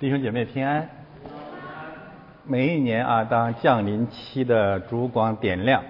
[0.00, 0.88] 弟兄姐妹平安。
[2.44, 5.82] 每一年啊，当降临期的烛光点亮，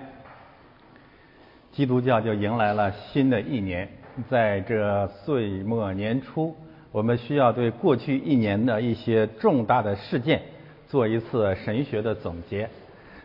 [1.72, 3.86] 基督教就迎来了新的一年。
[4.30, 6.56] 在这岁末年初，
[6.90, 10.40] 我们需要对过去一年的一些重大的事件
[10.88, 12.70] 做一次神学的总结。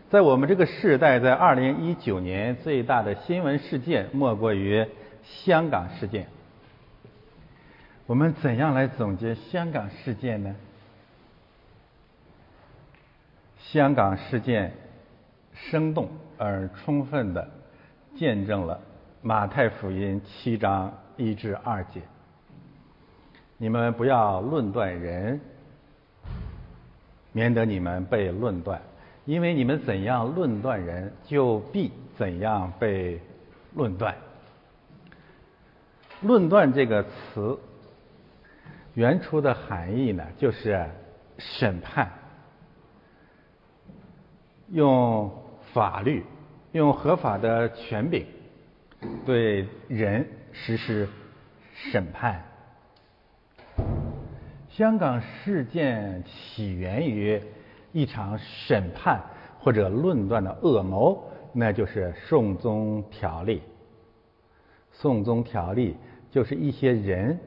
[0.10, 4.86] 在我们这个世代，在二零一九年最大的新闻事件莫过于
[5.24, 6.28] 香港事件。
[8.06, 10.54] 我们怎样来总结香港事件呢？
[13.74, 14.72] 香港事件
[15.52, 17.50] 生动而充分的
[18.16, 18.80] 见证了
[19.24, 22.00] 马太福音七章一至二节。
[23.58, 25.42] 你们不要论断人，
[27.32, 28.80] 免得你们被论断，
[29.26, 33.20] 因为你们怎样论断人，就必怎样被
[33.74, 34.14] 论断。
[36.22, 37.58] 论断这个词
[38.94, 40.88] 原初的含义呢，就是
[41.40, 42.12] 审判。
[44.74, 45.32] 用
[45.72, 46.24] 法律，
[46.72, 48.26] 用合法的权柄
[49.24, 51.08] 对人实施
[51.72, 52.44] 审判。
[54.70, 57.40] 香港事件起源于
[57.92, 59.22] 一场审判
[59.60, 63.62] 或者论断的恶谋，那就是送宗条例。
[64.92, 65.96] 送宗条例
[66.32, 67.40] 就是一些人、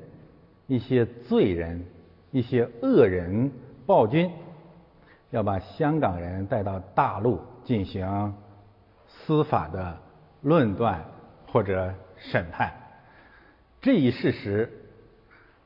[0.69, 1.85] 一些罪人、
[2.31, 3.51] 一些恶人、
[3.85, 4.31] 暴君。
[5.37, 8.35] 要把香港人带到大陆进行
[9.07, 9.99] 司法的
[10.41, 11.05] 论断
[11.53, 12.73] 或者审判，
[13.83, 14.73] 这一事实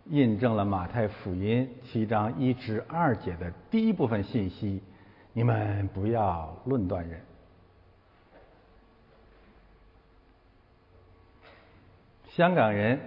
[0.06, 4.82] 印证了马太福音七章一至二节的第一部分信息：
[5.32, 7.20] 你们不要论断人。
[12.30, 12.98] 香港人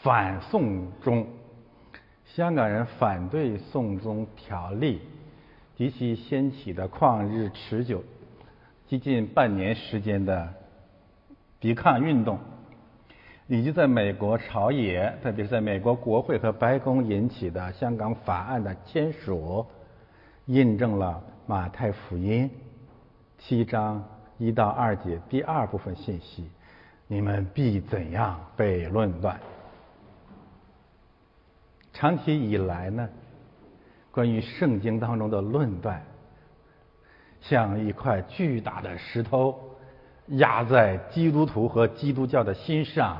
[0.00, 1.26] 反送中，
[2.24, 5.02] 香港人反对送中条例。
[5.76, 8.04] 及其掀起的旷日持久、
[8.86, 10.52] 接近半年时间的
[11.60, 12.38] 抵抗运动，
[13.46, 19.66] 以及在美国朝野，特别是在美国国会和白宫引起的香港法案的签署，
[20.46, 22.50] 印证了马太福音
[23.38, 24.04] 七章
[24.38, 26.48] 一到二节第二部分信息：
[27.06, 29.40] 你们必怎样被论断？
[31.92, 33.08] 长期以来呢？
[34.12, 36.04] 关于圣经当中的论断，
[37.40, 39.58] 像一块巨大的石头
[40.26, 43.16] 压在基督徒和基督教的心上。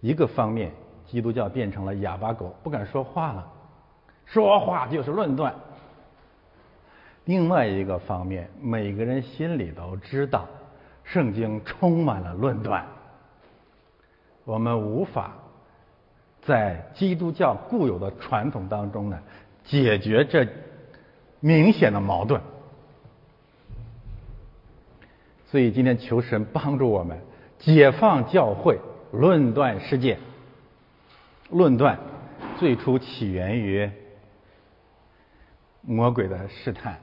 [0.00, 0.70] 一个方面，
[1.06, 3.50] 基督教变成了哑巴狗，不敢说话了，
[4.26, 5.50] 说话就是论断；
[7.24, 10.46] 另外一个方面，每个人心里都知道，
[11.04, 12.86] 圣经充满了论断，
[14.44, 15.32] 我们无法。
[16.50, 19.16] 在基督教固有的传统当中呢，
[19.64, 20.48] 解决这
[21.38, 22.40] 明显的矛盾。
[25.46, 27.20] 所以今天求神帮助我们
[27.60, 28.80] 解放教会，
[29.12, 30.18] 论断世界。
[31.50, 31.96] 论断
[32.58, 33.88] 最初起源于
[35.82, 36.98] 魔鬼的试探。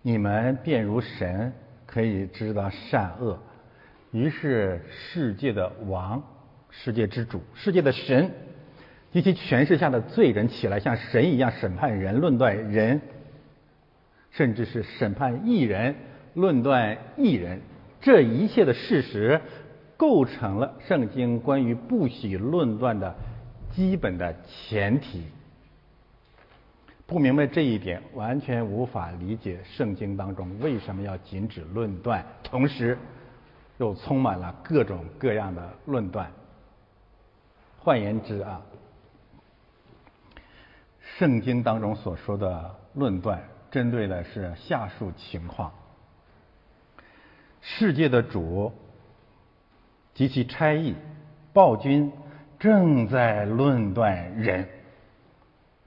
[0.00, 1.52] 你们便如神，
[1.86, 3.36] 可以知道善恶。
[4.12, 6.22] 于是世界的王。
[6.84, 8.30] 世界之主、世界的神
[9.12, 13.00] 及其权势下的罪人起来，像神一样审判人、论断人，
[14.30, 15.94] 甚至是审判异人、
[16.34, 17.60] 论断异人。
[18.00, 19.40] 这一切的事实
[19.96, 23.14] 构成了圣经关于不许论断的
[23.74, 25.24] 基本的前提。
[27.06, 32.98] 不明白这一点，完全无法理解圣经当中为什么要禁止论断，同时
[33.78, 36.30] 又充满了各种各样的论断。
[37.86, 38.60] 换言之啊，
[41.16, 45.72] 圣经当中所说的论断，针对的是下述情况：
[47.60, 48.72] 世界的主
[50.14, 50.96] 及其差役
[51.52, 52.10] 暴君
[52.58, 54.66] 正在论断人，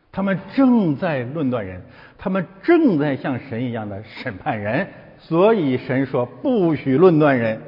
[0.09, 1.81] 他们正在论断人，
[2.17, 4.87] 他们正在像神一样的审判人，
[5.17, 7.61] 所以神说不许论断人。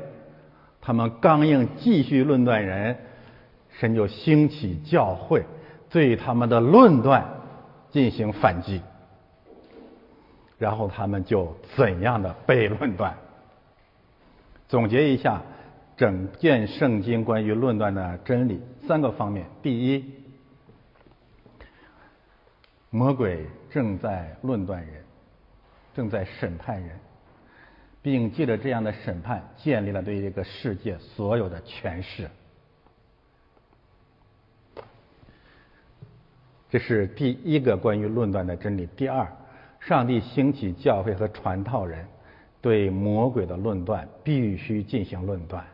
[0.80, 2.98] 他们刚硬继续论断人。
[3.82, 5.44] 神就兴起教会，
[5.90, 7.28] 对他们的论断
[7.90, 8.80] 进行反击，
[10.60, 13.18] 然后他们就怎样的被论断？
[14.68, 15.42] 总结一下
[15.98, 20.14] 整件圣经关于论断的真理，三个方面：第一，
[22.92, 25.04] 魔鬼正在论断人，
[25.96, 27.00] 正在审判人，
[28.04, 32.30] 并借着这样的审判建立了对这个世界所有的权势。
[36.72, 38.88] 这是第一个关于论断的真理。
[38.96, 39.28] 第二，
[39.82, 42.08] 上帝兴起教会和传道人，
[42.62, 45.66] 对魔鬼的论断必须进行论断。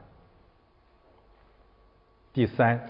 [2.33, 2.81] 第三，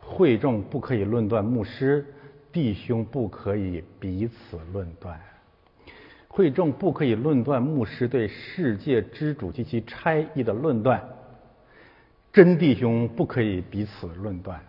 [0.00, 2.06] 会众不可以论断牧师，
[2.52, 5.20] 弟兄不可以彼此论断。
[6.28, 11.02] 会众不可以论断牧师对世界之主及其差异的论断，
[12.32, 14.60] 真弟兄不可以彼此论断。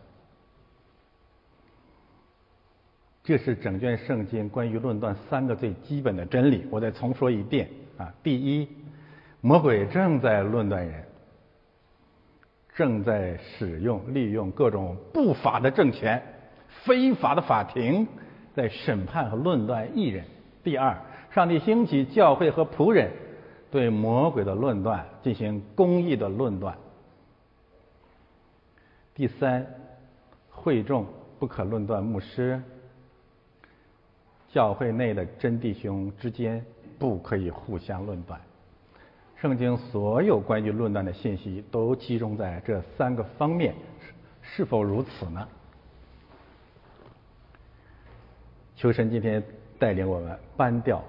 [3.26, 6.64] 这是整卷圣经关于论断三个最基本的真理。
[6.70, 7.68] 我再重说一遍
[7.98, 8.68] 啊：第一，
[9.42, 11.04] 魔鬼正在论断人。
[12.76, 16.22] 正在使用、利用各种不法的政权、
[16.84, 18.06] 非法的法庭，
[18.54, 20.26] 在审判和论断艺人。
[20.62, 20.96] 第二，
[21.32, 23.10] 上帝兴起教会和仆人，
[23.72, 26.78] 对魔鬼的论断进行公义的论断。
[29.16, 29.66] 第三，
[30.50, 31.08] 会众
[31.40, 32.62] 不可论断牧师，
[34.56, 36.66] 教会内的真弟兄之间
[36.98, 38.40] 不可以互相论断。
[39.36, 43.76] 圣经所有关于论断的信息都集中在这三个方面，
[44.42, 45.46] 是否如此呢？
[48.78, 49.44] 求神今天
[49.78, 51.04] 带领我们搬掉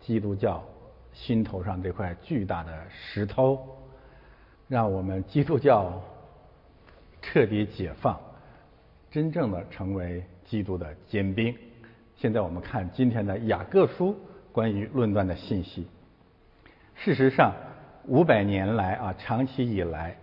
[0.00, 0.62] 基督教
[1.12, 3.66] 心头上这块巨大的石头，
[4.68, 6.00] 让我们基督教
[7.20, 8.16] 彻底解放，
[9.10, 11.52] 真正的成为基督的坚兵。
[12.22, 14.16] 现在我们看今天的雅各书
[14.52, 15.88] 关于论断的信息，
[16.94, 17.52] 事实上。
[18.06, 20.16] 五百年来啊，长期以来，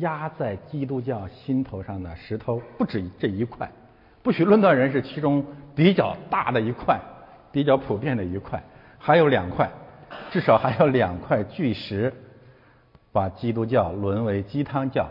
[0.00, 3.70] 压在基督教心头上的石头不止这一块。
[4.22, 5.42] 不许论断人是其中
[5.74, 7.00] 比较大的一块，
[7.50, 8.62] 比较普遍的一块，
[8.98, 9.70] 还有两块，
[10.30, 12.12] 至少还有两块巨石，
[13.10, 15.08] 把基督教沦为鸡汤教，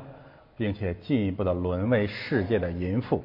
[0.55, 3.23] 并且进一步的沦为世界的淫妇。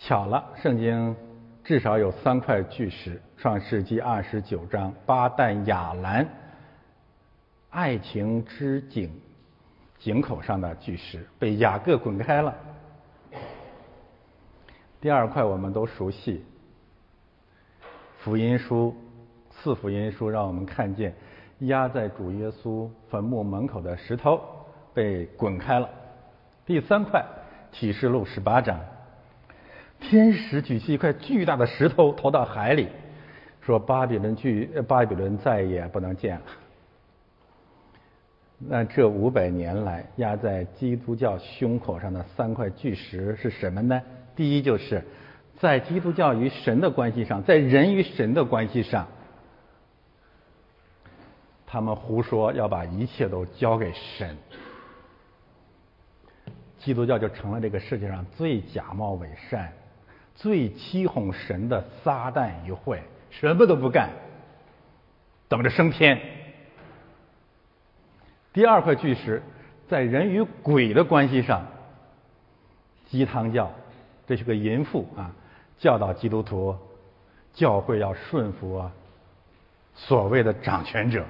[0.00, 1.14] 巧了，圣经。
[1.62, 6.26] 至少有三块巨石，《创世纪》二十九章巴旦亚兰
[7.68, 9.12] 爱情之井
[9.98, 12.52] 井口上的巨石被雅各滚开了。
[15.02, 16.42] 第二块我们都熟悉，
[18.18, 18.96] 福音书
[19.50, 21.14] 四福音书让我们看见
[21.60, 24.40] 压在主耶稣坟墓门口的石头
[24.94, 25.88] 被滚开了。
[26.64, 27.22] 第三块
[27.70, 28.80] 启示录十八章。
[30.00, 32.88] 天使举起一块巨大的石头投到海里，
[33.60, 36.42] 说：“巴比伦巨巴比伦再也不能见了。”
[38.58, 44.02] 那这五百年来压在基督教胸口上的三块巨石是什么呢？
[44.36, 45.02] 第一，就是
[45.58, 49.08] 在基督教与神的关系上，在人与神的关系上，
[51.66, 54.36] 他们胡说要把一切都交给神，
[56.78, 59.72] 基督教就成了这个世界上最假冒伪善。
[60.40, 64.08] 最欺哄神的撒旦一会，什么都不干，
[65.48, 66.18] 等着升天。
[68.54, 69.42] 第二块巨石，
[69.86, 71.66] 在人与鬼的关系上，
[73.10, 73.70] 鸡汤教，
[74.26, 75.30] 这是个淫妇啊，
[75.78, 76.74] 教导基督徒，
[77.52, 78.90] 教会要顺服
[79.94, 81.26] 所谓的掌权者。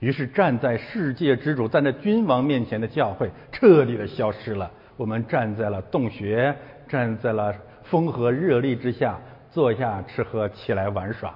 [0.00, 4.72] 于是站在世界之主、站在君王面前的教会，彻底的消失了。
[4.96, 6.56] 我们站在了洞穴。
[6.88, 7.54] 站在了
[7.84, 9.18] 风和日丽之下，
[9.50, 11.34] 坐下吃喝，起来玩耍。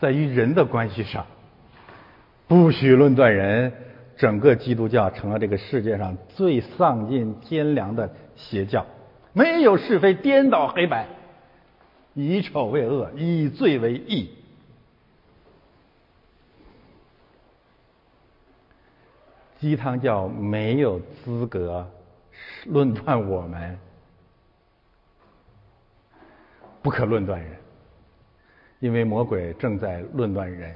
[0.00, 1.26] 在与人的关系上，
[2.48, 3.72] 不许论断人。
[4.14, 8.86] 整个基督教成了这个世界上最丧尽天良的邪教，
[9.32, 11.08] 没有是非，颠倒黑白，
[12.14, 14.30] 以丑为恶，以罪为义。
[19.58, 21.90] 鸡汤教没有资格。
[22.66, 23.78] 论断我们，
[26.82, 27.56] 不可论断人，
[28.80, 30.74] 因为魔鬼正在论断人，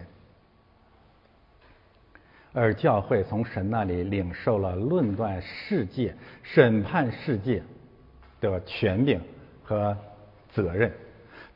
[2.52, 7.62] 而教会从神那里领受了论断世界、审判世界
[8.40, 9.20] 的权柄
[9.62, 9.96] 和
[10.50, 10.92] 责任。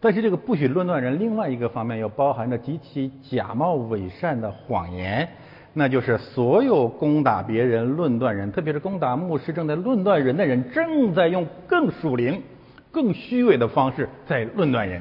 [0.02, 5.28] 但是，这个不许论断人，另外一个方面又包含着极其假冒伪善的谎言。
[5.72, 12.42] 那就是所有攻打别人、论断人，特别是攻打牧师正在论断人的人，正在用更属灵、
[12.90, 15.00] 更虚伪的方式在论断人。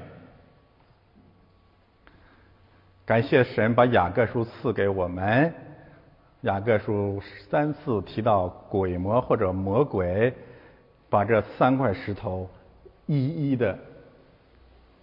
[3.03, 5.51] 感谢神把雅各书赐给我们，
[6.41, 10.31] 雅各书三次提到鬼魔或者魔鬼，
[11.09, 12.47] 把这三块石头
[13.07, 13.75] 一一的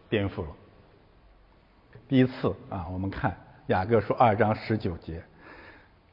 [0.08, 0.48] 颠覆了。
[2.08, 5.20] 第一次啊，我们看雅各书二章十九节。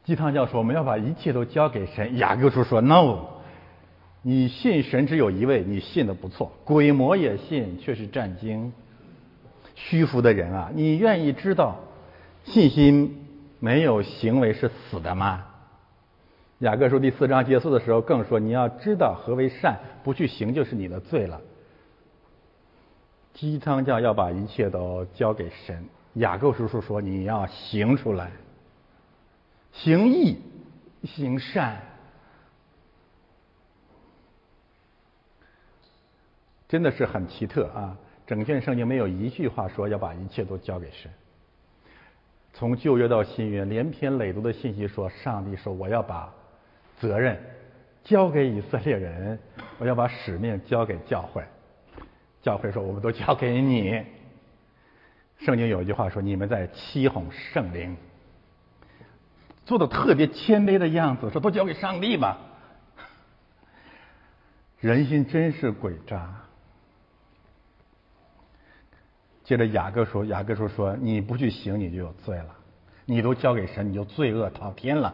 [0.03, 2.17] 鸡汤教说我们要把一切都交给神。
[2.17, 3.19] 雅各书说 no，
[4.21, 8.73] 你信神只有一位，你信的不错，鬼魔也信，却是战经。
[9.75, 11.77] 虚浮的人啊，你愿意知道
[12.43, 13.25] 信心
[13.59, 15.45] 没有行为是死的吗？
[16.59, 21.41] 雅各书第四章结束的时候更说，你要知道何为善，不去行就是你的罪了。
[23.33, 25.85] 鸡汤教要把一切都交给神。
[26.13, 28.31] 雅各叔叔说：“你要行出来，
[29.73, 30.37] 行义，
[31.03, 31.81] 行善，
[36.67, 37.97] 真的是很奇特啊！
[38.25, 41.11] 整卷圣经没有一句话说要把一切都交给神。
[42.53, 46.33] 从旧约到新约，连篇累牍的信息说，上帝说我要把
[46.99, 47.37] 责任
[48.03, 49.37] 交给以色列人，
[49.79, 51.43] 我要把使命交给教会。
[52.41, 54.03] 教会说我们都交给你。”
[55.41, 57.97] 圣经有一句话说：“你们在欺哄圣灵，
[59.65, 62.37] 做的特别谦卑的样子，说都交给上帝吧。”
[64.79, 66.29] 人心真是诡诈。
[69.43, 72.55] 接着雅各说：“雅各说说你不去行，你就有罪了；
[73.05, 75.13] 你都交给神，你就罪恶滔天了。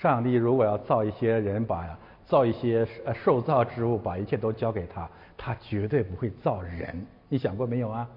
[0.00, 8.08] 上帝如果要造一些人，把造一些呃受造之物，把一切都交给他，他绝对不会造人。”你想过没有啊？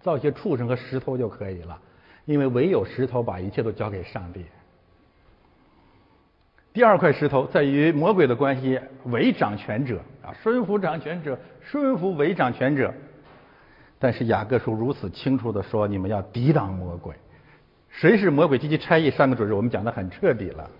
[0.00, 1.78] 造一些畜生和石头就可以了，
[2.26, 4.44] 因为唯有石头把一切都交给上帝。
[6.74, 12.92] 第二块石头在于魔鬼的关系，为掌权者啊，顺服掌权者，顺服为掌权者。
[13.98, 17.14] 但是雅各书如此清楚的说，你们要抵挡魔鬼。
[17.88, 19.10] 谁是魔鬼及其差役？
[19.10, 20.70] 上个主日我们讲的很彻底了。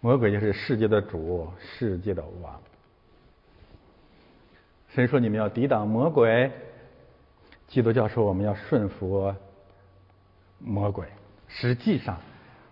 [0.00, 2.58] 魔鬼就是世界的主，世界的王。
[4.94, 6.50] 神说：“你们要抵挡魔鬼。”
[7.70, 9.34] 基督教说：“我们要顺服
[10.58, 11.06] 魔鬼。”
[11.48, 12.18] 实际上，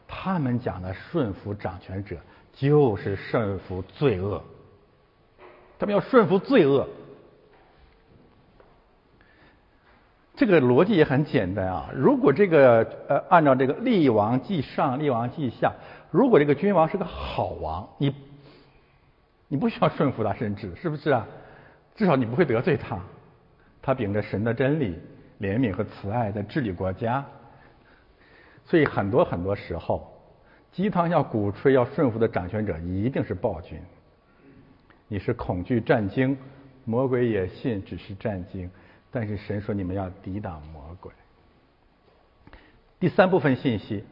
[0.06, 2.16] 他们讲的顺服掌权者，
[2.52, 4.42] 就是顺服罪恶。
[5.78, 6.86] 他们要顺服罪恶。
[10.34, 11.90] 这个逻辑也很简单啊！
[11.94, 15.72] 如果这个呃，按照这个立王继上，立王继下，
[16.10, 18.14] 如果这个君王是个好王，你
[19.48, 21.26] 你不需要顺服他，甚至是不是啊？
[21.96, 23.00] 至少你不会得罪他，
[23.88, 24.98] 他秉着神的真理、
[25.40, 27.24] 怜悯和慈爱在治理国家。
[28.66, 30.12] 所以很多很多时候，
[30.70, 33.80] 鸡汤要鼓吹要顺服的掌权者一定是暴君。
[35.06, 36.36] 你是恐惧战惊，
[36.84, 38.70] 魔鬼也信只是战惊，
[39.10, 41.10] 但是神说你们要抵挡魔鬼。
[43.00, 44.04] 第三部分信息，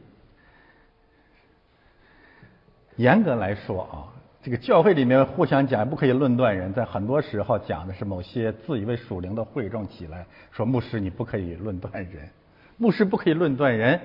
[2.97, 4.09] 严格来说啊。
[4.47, 12.29] 这个教会里面互相讲不可以论断人，在很多时候讲的是某些自以为属灵的会众起来说牧师你 不可以论断人，
[12.77, 14.01] 牧师不可以论断人。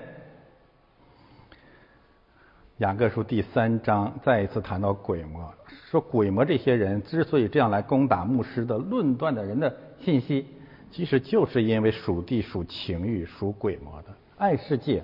[2.79, 5.53] 雅各书第三章再一次谈到鬼魔，
[5.91, 10.47] 说鬼魔这些人之所以这样来攻打牧师的论断的人的信息，
[10.89, 14.07] 其实就是因为属地属情欲属鬼魔的
[14.39, 15.03] 爱世界，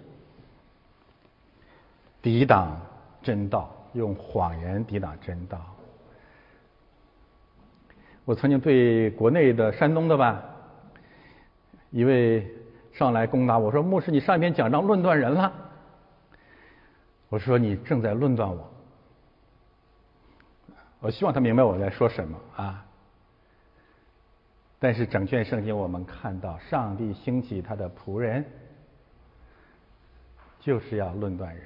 [2.24, 2.82] 抵挡
[3.22, 3.76] 真道。
[3.98, 5.60] 用谎言抵挡真道。
[8.24, 10.44] 我曾经对国内的山东的吧，
[11.92, 12.46] 一位
[12.94, 15.51] 上来攻打我说：“牧师，你上一篇讲章论断人了。”
[17.30, 18.70] 我说：“你正在论断我。”
[21.00, 22.86] 我希望他明白我在说什么啊。
[24.80, 28.46] 但是整卷圣经我们看到，上帝兴起他的仆人，
[30.60, 31.63] 就是要论断人。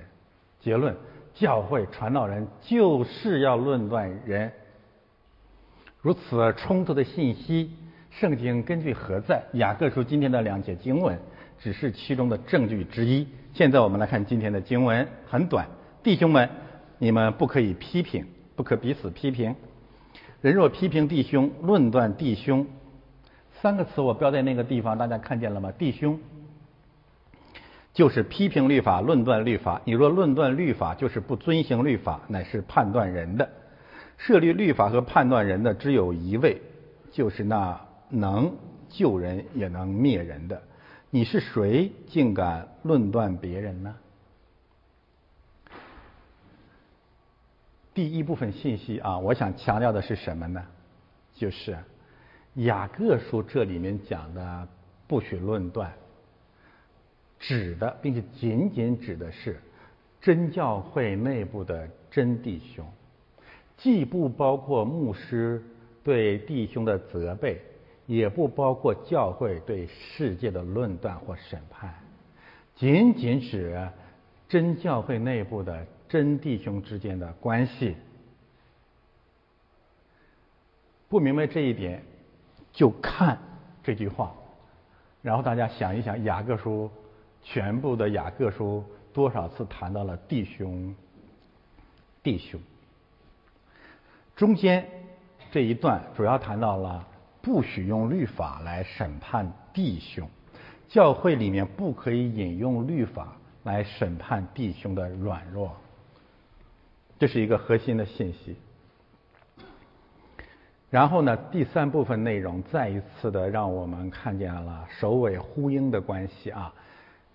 [0.60, 0.96] 结论。
[1.34, 4.52] 教会传道人就是要论断人，
[6.02, 7.72] 如此冲突的信息，
[8.10, 9.44] 圣经根据何在？
[9.54, 11.18] 雅各书今天的两节经文
[11.60, 13.28] 只是其中的证据之一。
[13.54, 15.68] 现在我们来看今天的经文，很短。
[16.04, 16.50] 弟兄们，
[16.98, 19.56] 你们不可以批评，不可彼此批评。
[20.42, 22.66] 人若批评弟兄，论断弟兄，
[23.62, 25.72] 三个词我标在那个地方，大家看见了吗？
[25.78, 26.20] 弟兄。
[27.94, 29.82] 就是批评律法、论断律法。
[29.86, 33.50] 你若论断律法，就是不遵行律法，乃是判断人的。
[34.18, 36.62] 设立律法和判断人的只有一位，
[37.12, 38.56] 就是那能
[38.88, 40.62] 救人也能灭人的。
[41.10, 43.96] 你是谁，竟敢论断别人呢？
[47.94, 50.64] 第一部分信息啊，我想强调的是什么呢？
[51.34, 51.78] 就是
[52.54, 54.68] 雅各书这里面讲的
[55.08, 55.92] 不许论断。
[57.42, 59.60] 指的，并且仅仅指的是
[60.22, 62.86] 真教会内部的真弟兄，
[63.78, 65.62] 既不包括牧师
[66.04, 67.60] 对弟兄的责备，
[68.06, 71.94] 也不包括教会对世界的论断或审判，
[72.76, 73.90] 仅仅指
[74.48, 77.96] 真教会内部的真弟兄之间的关系。
[81.10, 82.04] 不明白这一点，
[82.72, 83.38] 就看
[83.84, 84.34] 这句话，
[85.22, 86.90] 然后大家想一想，雅各书
[87.44, 88.84] 全部的雅各书
[89.14, 90.96] 多少次谈到了弟兄，
[92.24, 92.60] 弟兄。
[94.36, 94.86] 中间
[95.52, 97.06] 这一段主要谈到了
[97.42, 100.30] 不许用律法来审判弟兄，
[100.88, 105.76] 教会里面不可以引用律法来审判弟兄的软弱，
[107.20, 108.56] 这是一个核心的信息。
[110.90, 116.74] 然后呢，第三部分内容再一次的让我们看见了首尾呼应的关系啊，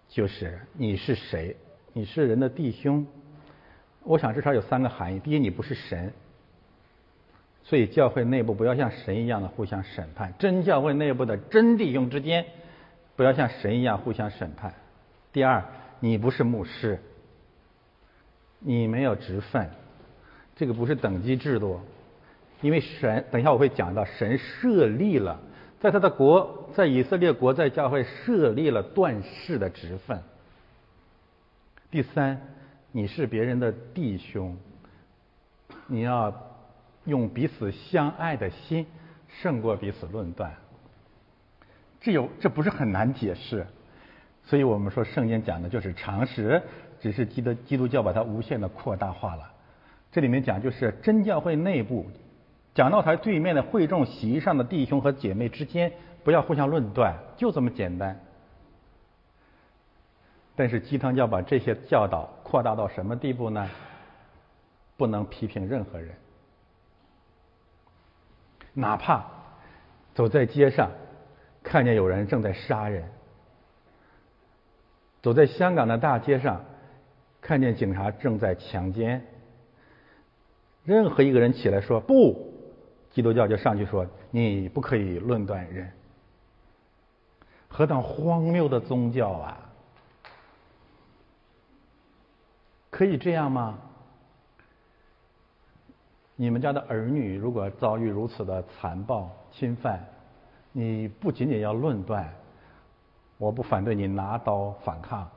[0.08, 1.56] 就是你是谁？
[1.92, 3.06] 你是人的弟兄。
[4.04, 6.12] 我想至少有三个含义：第一，你不是神，
[7.64, 12.46] 所以教会内部不要像神一样的互相审判；真教会内部的真弟兄之间
[13.16, 14.72] 不要像神一样互相审判。
[15.32, 15.64] 第二，
[16.00, 17.00] 你不是牧师，
[18.60, 19.68] 你没有职分，
[20.54, 21.80] 这个不是等级制度。
[22.62, 25.38] 因为神，等一下我会讲到，神设立了，
[25.80, 30.20] 在他的国，在以色列国，在教会设立了断事的职分。
[31.90, 32.38] 第三，
[32.92, 34.58] 你是别人的弟兄，
[35.86, 36.34] 你要
[37.06, 38.84] 用彼此相爱的心
[39.40, 40.54] 胜过彼此论断。
[42.02, 43.66] 这有这不是很难解释，
[44.44, 46.60] 所以我们说圣经讲的就是常识，
[47.00, 49.50] 只是基督基督教把它无限的扩大化了。
[50.12, 52.04] 这里面讲就是真教会内部。
[52.74, 55.90] 讲道台对面的会众席上的弟兄和姐妹之间，
[56.26, 58.20] 不要互相论断，就这么简单。
[60.56, 63.70] 但是鸡汤教把这些教导扩大到什么地步呢？
[64.96, 66.16] 不能批评任何人，
[68.74, 69.24] 哪怕
[70.14, 70.90] 走在街上
[71.62, 73.08] 看见有人正在杀人，
[75.22, 76.64] 走在香港的大街上
[77.40, 79.24] 看见警察正在强奸，
[80.82, 82.52] 任何一个人起来说不。
[83.12, 85.90] 基督教就上去说：“你不可以论断人，
[87.76, 89.58] 何等荒谬的宗教啊！
[92.88, 93.78] 可以这样吗？
[96.36, 100.02] 你们家的儿女如果遭遇如此的残暴侵犯，
[100.72, 102.32] 你不仅仅要论断，
[103.36, 105.28] 我不反对你拿刀反抗，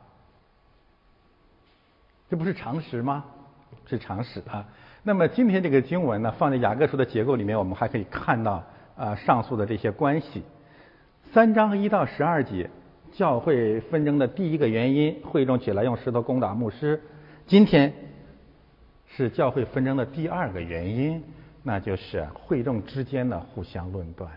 [2.30, 3.26] 这不是常识吗？
[3.86, 4.66] 是常识啊。”
[5.04, 8.64] 那么今天这个经文呢，放在雅各书的结构里面，我们还可以看到
[8.96, 10.42] 啊上述的这些关系。
[11.32, 12.68] 三章一到十二节，
[13.12, 17.00] 教会纷争的第一个原因，会众起来用石头攻打牧师。
[17.46, 17.94] 今天
[19.06, 21.24] 是教会纷争的第二个原因，
[21.62, 24.32] 那就是会众之间的互相论断。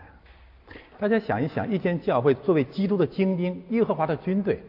[0.99, 4.59] 大家想一想，一间教会作为基督的精兵，耶和华的军队，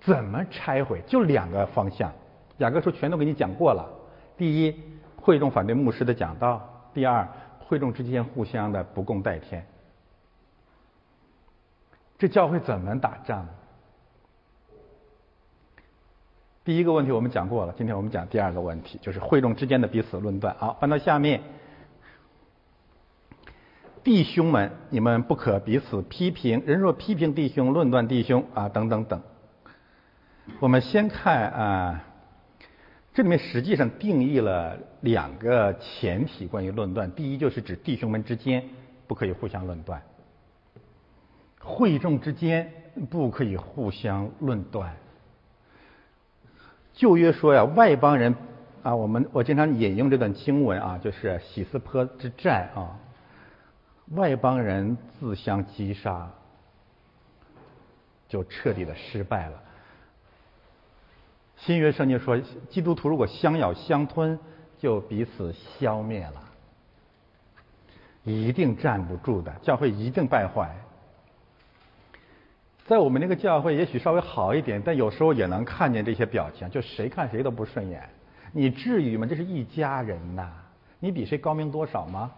[0.00, 1.00] 怎么拆毁？
[1.06, 2.12] 就两个方向，
[2.58, 3.88] 雅各书全都给你讲过了。
[4.36, 4.74] 第一。
[5.22, 6.88] 会众反对牧师的讲道。
[6.94, 7.28] 第二，
[7.60, 9.62] 会众之间互相的不共戴天。
[12.20, 13.46] 这教会怎么打仗？
[16.62, 20.54] 第一个问题我们讲过了，今天我们讲第二个问题，就是会众之间的彼此论断。
[20.58, 21.40] 好，翻到下面，
[24.04, 26.62] 弟兄们，你们不可彼此批评。
[26.66, 29.22] 人若批评弟兄，论断弟兄啊，等等等。
[30.60, 32.04] 我们先看啊。
[33.14, 37.10] 这里面实际上定义了两个前提，关于论断。
[37.12, 38.62] 第一，就是指弟兄们之间
[39.08, 39.98] 不可以互相论断；
[41.62, 42.72] 会众之间
[43.10, 44.96] 不可以互相论断。
[46.92, 48.34] 旧约说呀，外邦人
[48.82, 52.98] 啊，我们我经常引用这段经文啊，就是喜斯坡之战啊，
[54.12, 56.30] 外邦人自相击杀，
[58.28, 59.62] 就彻底的失败了。
[61.56, 62.38] 新约圣经说，
[62.70, 64.38] 基督徒如果相咬相吞，
[64.78, 66.42] 就彼此消灭了，
[68.24, 70.74] 一定站不住的，教会一定败坏。
[72.86, 78.02] 在我们那个教会，也许稍微好一点，但有时候也能看见这些表情，就谁看谁都不顺眼。
[78.52, 79.26] 你至于吗？
[79.28, 80.50] 这是一家人呐，
[80.98, 82.32] 你比谁高明多少吗？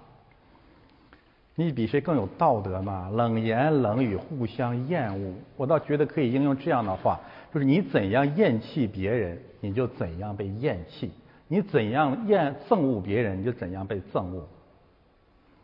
[1.55, 3.11] 你比谁更有道德吗？
[3.15, 5.35] 冷言冷语，互相厌恶。
[5.57, 7.21] 我倒觉得可以应用这样的话。
[7.53, 11.09] 就是你怎样厌弃别人，你就怎样被厌弃；
[11.49, 14.49] 你怎样厌憎恶别人，你就怎样被憎恶。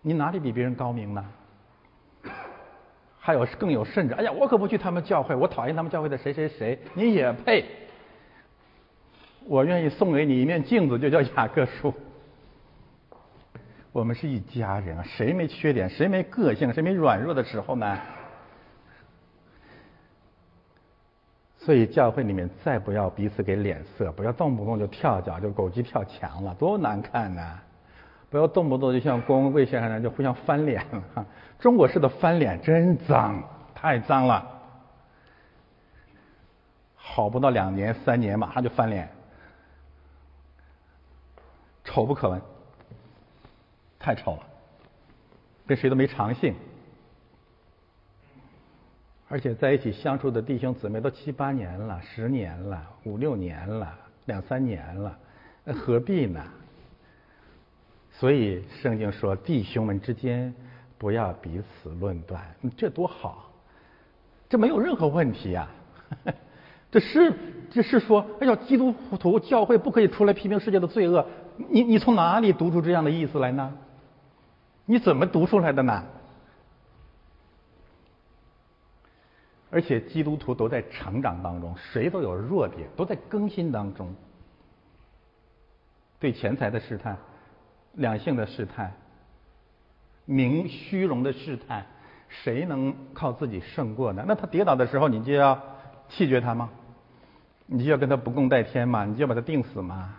[0.03, 1.25] 你哪里比别人高明呢？
[3.29, 7.63] 还有更有甚者，哎呀，我可不去他们教会，我讨厌他们教会的谁谁谁，你也配？
[9.45, 11.93] 我愿意送给你一面镜子，就叫雅各书。
[13.93, 15.91] 我们是一家人啊，谁没缺点？
[15.91, 16.73] 谁没个性？
[16.73, 17.99] 谁没软弱的时候呢？
[21.59, 27.59] 所以教会里面再不要彼此给脸色，不要动不动就跳脚，就狗急跳墙了，多难看呐！
[28.31, 31.27] 不要动不动就像郭文贵先生那样就互相翻脸了哈。
[31.59, 33.43] 中国式的翻脸真脏，
[33.75, 34.47] 太脏了。
[36.95, 39.09] 好不到两年三年，马上就翻脸，
[41.85, 42.41] 丑不可闻，
[43.99, 44.43] 太丑了，
[45.67, 46.55] 跟谁都没长性。
[49.31, 55.19] 而且在一起相处的弟兄姊妹都七八年了、十年了、五六年了、两三年了，
[55.75, 56.43] 何必呢？
[58.19, 60.53] 所以圣经说，弟兄们之间
[60.99, 62.45] 不要彼此论断，
[62.77, 63.49] 这多好，
[64.49, 65.69] 这没有任何问题呀。
[66.91, 67.33] 这是
[67.71, 71.25] 这是说，哎呀，基督徒教会不可以出来批评世界的罪恶。
[71.69, 73.73] 你你从哪里读出这样的意思来呢？
[74.85, 76.05] 你怎么读出来的呢？
[79.71, 84.13] 而且基督徒都在成长当中，谁都有弱点，都在更新当中。
[86.19, 87.17] 对钱财的试探。
[87.99, 88.93] 两性的试探，
[90.25, 91.85] 名虚荣的试探，
[92.29, 94.25] 谁能靠自己胜过呢？
[94.27, 95.61] 那他跌倒的时候，你就要
[96.09, 96.71] 弃绝他吗？
[97.67, 99.05] 你就要跟他不共戴天吗？
[99.05, 100.15] 你就要把他钉死吗？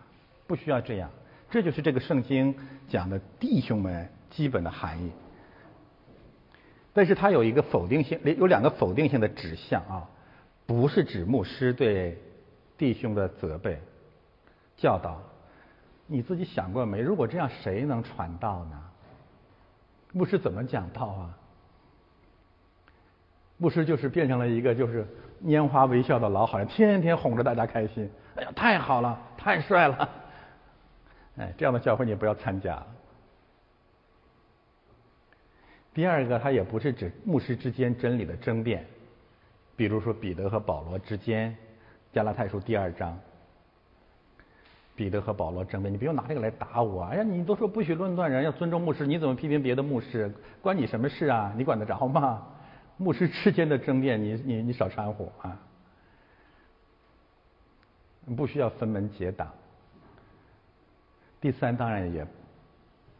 [0.46, 1.10] 不需要这样。
[1.50, 2.54] 这就是这个圣经
[2.90, 5.12] 讲的弟兄们基本的含义。
[6.94, 10.10] 但是它有一个否定性，有两个否定性的指向啊，
[10.66, 12.18] 不是指牧师对
[12.78, 13.80] 弟兄的责备、
[14.76, 15.22] 教导。
[16.12, 17.00] 你自己想过没？
[17.00, 18.82] 如果这样，谁能传道呢？
[20.12, 21.38] 牧师怎么讲道啊？
[23.58, 25.06] 牧师就是变成了一个就是
[25.44, 28.10] 拈花微笑的老好人，天天哄着大家开心。
[28.36, 30.10] 哎呀，太好了，太帅了！
[31.38, 32.82] 哎，这样的教会你不要参加。
[35.94, 38.84] 第二个，他也不是指牧师之间真理的争辩，
[39.76, 41.52] 比如说彼得和保罗之间，
[42.12, 43.16] 《加拉太书》第二章。
[45.00, 47.04] 彼得和保罗争辩，你不用拿这个来打我。
[47.04, 50.30] 哎呀，你都说不许论断人，要尊重牧师，你怎么批评别的牧师？
[50.62, 51.54] 关你什么事啊？
[51.56, 52.46] 你管得着吗？
[52.98, 55.58] 牧师之间的争辩，你你你少掺和啊！
[58.36, 59.50] 不需要分门结党。
[61.40, 62.28] 第三，当然也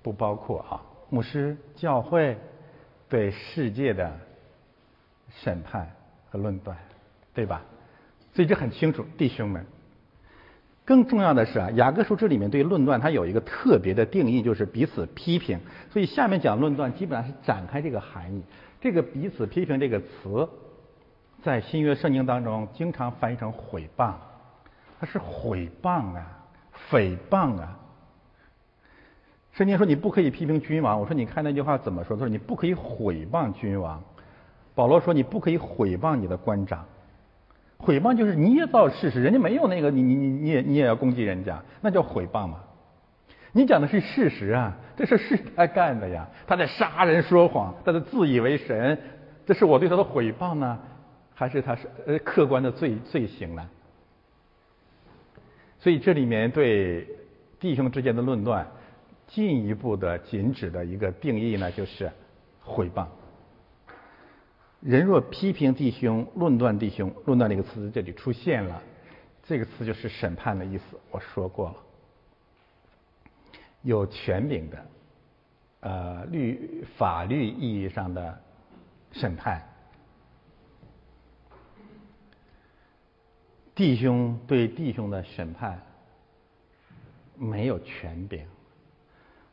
[0.04, 2.38] 不包括啊，牧师教会
[3.08, 4.20] 对世界的
[5.30, 5.90] 审判
[6.30, 6.78] 和论断，
[7.34, 7.62] 对吧？
[8.34, 9.66] 所以这很清楚，弟兄们。
[10.90, 15.60] 更重要的是啊，雅各书这里面对论断它有一个特别的定义，就是彼此批评。
[15.92, 18.42] 所以下面讲论断，基本上是展开这个含义。
[18.82, 20.50] 这个彼此批评这个词，
[21.44, 24.14] 在新约圣经当中经常翻译成毁谤，
[25.00, 26.26] 它是毁谤啊，
[26.90, 27.78] 诽谤啊。
[29.52, 32.18] 圣经说你不可以批评君王，我说你看那句话怎么说？
[32.18, 34.02] 他说你不可以毁谤君王。
[34.74, 36.84] 保罗说你不可以毁谤你的官长。
[37.80, 42.60] 毁谤就是捏造事实，人家没有那个，你你你你也你也要攻击人家，那叫毁谤嘛。
[43.54, 49.00] 你讲的是事实啊，这是是他干的呀，他在杀人说谎，他在自以为神，
[49.46, 50.78] 这是我对他的毁谤呢，
[51.34, 53.68] 还是他是呃客观的罪罪行呢？
[55.80, 57.08] 所以这里面对
[57.60, 58.68] 弟兄之间的论断，
[59.26, 62.12] 进一步的禁止的一个定义呢，就是
[62.62, 63.08] 毁谤。
[64.82, 68.82] 人若批评弟兄、论断弟兄，论断这个词这里出现了，
[69.44, 70.84] 这个词就是审判的意思。
[71.12, 71.76] 我说过了，
[73.82, 74.86] 有权柄的，
[75.82, 78.42] 呃，律法律意义上的
[79.12, 79.62] 审判。
[83.76, 85.82] 弟兄对弟兄的审判
[87.38, 88.46] 没有权柄，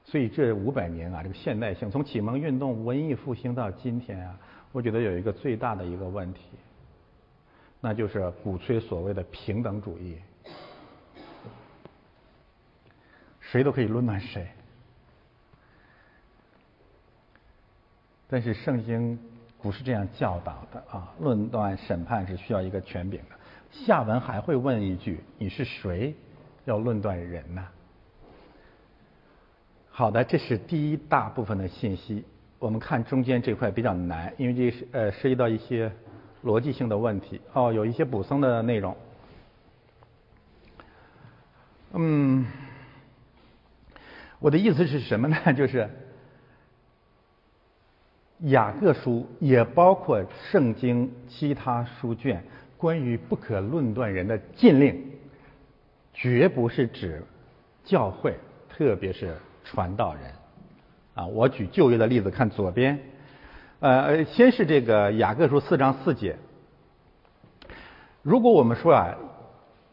[0.05, 4.39] 所以这五百年啊，这个现代性，从启蒙运动、文艺复兴到今天啊。
[4.77, 6.43] 我觉得有一个最大的一个问题，
[7.81, 10.19] 那就是鼓吹所谓的平等主义，
[13.41, 14.47] 谁都可以论断谁。
[18.29, 19.19] 但是圣经
[19.63, 23.37] 不是这样教导的啊，论断审判是需要一个权柄的。
[23.73, 26.15] 下文还会问一句：你是谁
[26.67, 27.67] 要论断人呢？
[29.89, 32.27] 好的，这是第一大部分的信息。
[32.59, 35.93] 我们看中间这块比较难，因为这是呃涉及到一些
[36.45, 38.97] 逻辑性的问题哦，有一些补充的内容。
[41.93, 42.47] 嗯，
[44.39, 45.37] 我的意思是什么呢？
[45.53, 45.89] 就是
[48.41, 52.43] 雅各书也包括圣经其他书卷
[52.77, 55.11] 关于不可论断人的禁令，
[56.13, 57.23] 绝不是指
[57.85, 58.35] 教会，
[58.69, 60.23] 特别是传道人。
[61.17, 63.01] 啊，我举旧约的例子，看左边，
[63.81, 66.37] 呃，先是这个雅各书四章四节，
[68.23, 69.17] 如果我们说啊，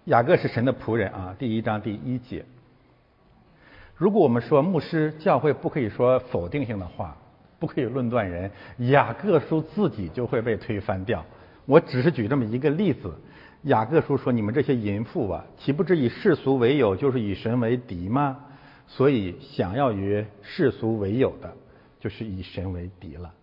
[0.03, 2.43] 雅各是神的仆人啊，第一章第一节。
[3.95, 7.15] 如果我们说牧师教会不可以说否定性的话，
[7.57, 8.51] 不可以论断人，
[8.89, 11.23] 雅各书自己就会被推翻掉。
[11.65, 13.09] 我只是举这么一个例子。
[13.61, 18.37] 雅各书说：“你们这些淫妇啊，岂不知以世俗为友，就是以神为敌吗？
[18.87, 21.51] 所以想要与世俗为友的，
[21.99, 23.33] 就是以神为敌了。”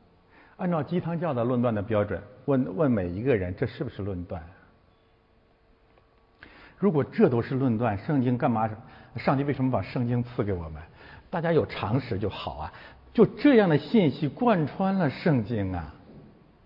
[0.58, 4.42] 按照鸡汤教的论断的标准，问问每一个人，这是不是论断？
[6.78, 8.70] 如果这都是论断，圣经干嘛？
[9.16, 10.82] 上帝为什么把圣经赐给我们？
[11.30, 12.72] 大家有常识就好啊！
[13.12, 15.94] 就这样的信息贯穿了圣经啊，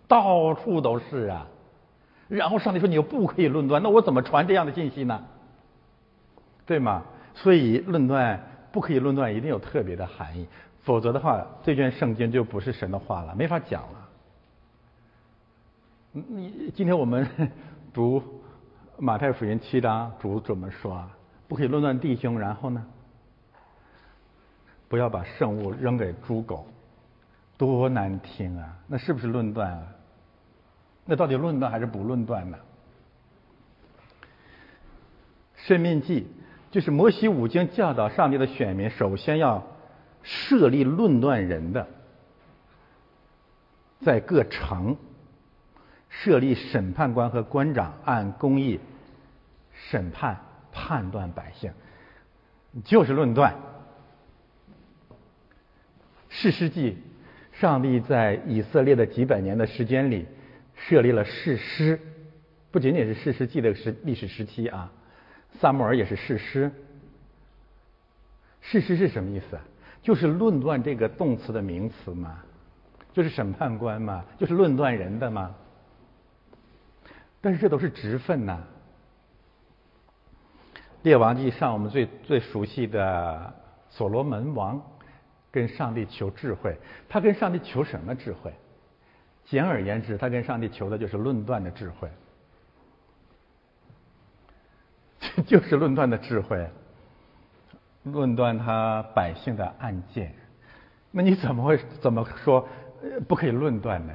[0.07, 1.47] 到处都是啊。
[2.29, 5.25] 然后上帝说你又不可以论断，那我怎么传这样的信息呢？
[6.67, 7.05] 对吗？
[7.35, 8.41] 所以论断
[8.75, 10.49] 不可以论断，一定有特别的含义。
[10.83, 14.09] 否则的话，这卷圣经就不是神的话了，没法讲了。
[16.11, 17.25] 你今天我们
[17.95, 18.21] 读
[18.99, 21.09] 马太福音七章，主怎么说？
[21.47, 22.85] 不可以论断弟兄，然后呢？
[24.89, 26.67] 不要把圣物扔给猪狗，
[27.57, 28.77] 多难听啊！
[28.89, 29.87] 那是不是论断啊？
[31.05, 32.59] 那到底论断还是不论断呢？
[35.55, 36.27] 生命记
[36.75, 39.65] 就是摩西五经教导上帝的选民，首先要。
[40.27, 41.87] 设立论断人的，
[44.01, 44.97] 在各城
[46.09, 48.81] 设立审判官和官长，按公义
[49.91, 50.41] 审判
[50.73, 51.73] 判断百姓，
[52.85, 53.55] 就是论断。
[56.31, 56.97] 士师记，
[57.53, 60.27] 上帝在以色列的几百年的时间里
[60.75, 62.01] 设立了士师，
[62.71, 64.91] 不仅仅是士师记的时历史时期啊，
[65.61, 66.71] 萨母尔也是士师。
[68.61, 69.59] 士师是什么意思？
[70.03, 72.43] 就是论断这个动词的名词嘛，
[73.13, 75.55] 就是审判官嘛，就是论断人的嘛。
[77.41, 78.63] 但是这都是职分呐。
[81.03, 83.55] 列王记上我们最最熟悉的
[83.91, 84.83] 所罗门王
[85.51, 86.77] 跟上帝求智慧，
[87.09, 88.53] 他跟上帝求什么智慧？
[89.45, 92.09] 简而言之，他跟上帝求的就是论断的智慧，
[95.47, 96.67] 就是论断的智慧。
[98.05, 100.35] 论断他百姓的案件，
[101.11, 102.69] 那你怎么会怎么说
[103.27, 104.13] 不可以论断呢？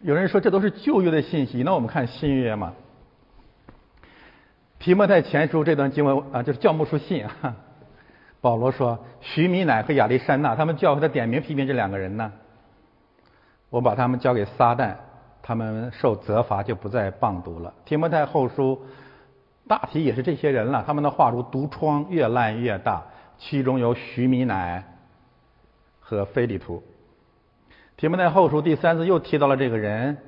[0.00, 2.74] 有人说这都是旧约的信息，那我们看新约嘛。
[4.78, 7.56] 提摩太前书这段经文啊，就是教牧书信啊。
[8.42, 12.32] 保罗说，徐米乃和亚历山大他们教会的点名批评这两个人呢。
[13.70, 14.96] 我把他们交给撒旦，
[15.42, 17.74] 他们受责罚就不再棒读了。
[17.84, 18.80] 提摩太后书。
[19.68, 23.04] 大体也是这些人了，他们的话如毒疮，越烂越大。
[23.38, 24.84] 其中有徐米乃
[26.00, 26.82] 和菲利图。
[27.96, 30.18] 提摩太后书第三次又提到了这个人，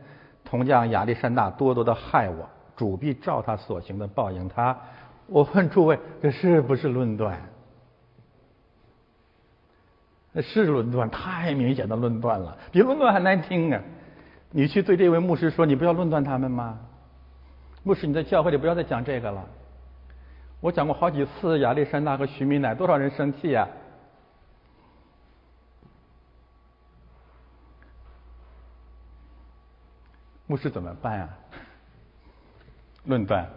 [0.44, 4.78] 铜匠亚历山大多多的害我，主必照他所行的报应他。
[5.26, 7.36] 我问诸位，这是不是论断？
[10.30, 13.80] 那是论断，太明显的论断了，比论断还难听啊！
[14.56, 16.78] 你去对这位牧师说，你不要论断他们吗？
[17.82, 19.44] 牧师，你在教会里不要再讲这个了。
[20.60, 23.66] 我讲过好几次亚历山大和徐明乃，多少人生气呀？
[30.46, 31.28] 牧师怎么办啊？
[33.06, 33.50] 论断，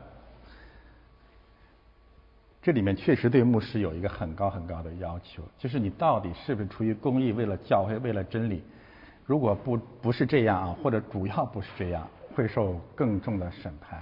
[2.64, 8.64] 这里面确实对牧师有一个很高很高的要求，就是你到底是不是出于公义，为了教会，为了真理？
[9.28, 14.02] 如果不不是这样啊，或者主要不是这样，会受更重的审判。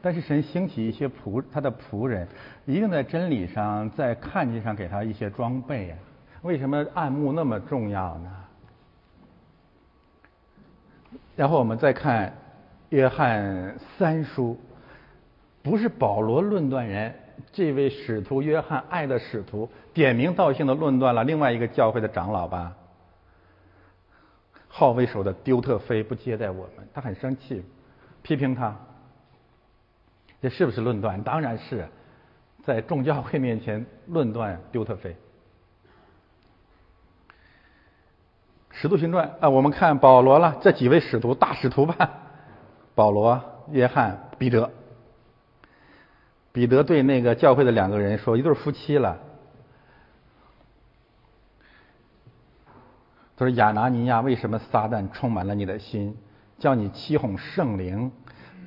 [0.00, 2.26] 但是神兴起一些仆他的仆人，
[2.64, 5.98] 一定在真理上，在看见上给他一些装备啊。
[6.40, 8.34] 为什么暗幕那么重要呢？
[11.36, 12.32] 然后我们再看
[12.88, 14.58] 约翰三书，
[15.62, 17.14] 不是保罗论断人，
[17.52, 22.74] 这位使徒约翰爱的使徒点名道姓的论断了另外一个教会的长老吧。
[24.78, 27.64] 号为首的丢特菲不接待我们，他很生气，
[28.22, 28.76] 批评他。
[30.40, 31.20] 这是不是论断？
[31.24, 31.88] 当然是，
[32.62, 35.16] 在众教会面前论断丢特菲。
[38.70, 42.10] 使徒行传啊，我们看保罗了，这几位使徒大使徒吧，
[42.94, 44.70] 保罗、约翰、彼得。
[46.52, 49.18] 彼得对那个教会的两个人说：“一对夫妻了。”
[53.38, 56.16] 他说：“亚拿尼亚，为什么撒旦充满了你的心，
[56.58, 58.10] 叫你欺哄圣灵？”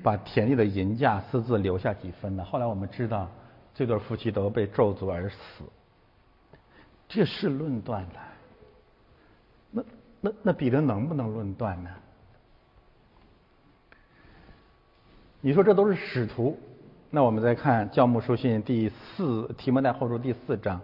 [0.02, 2.44] 把田地的银价私自留下几分呢？
[2.44, 3.30] 后来我们知道，
[3.76, 5.64] 这对夫妻都被咒诅而死。
[7.08, 8.16] 这是论断的。
[9.70, 9.84] 那
[10.22, 11.90] 那那彼得能不能论断呢？
[15.42, 16.58] 你说这都是使徒，
[17.12, 20.82] 那我们再看教牧书信第四提摩太后书第四章，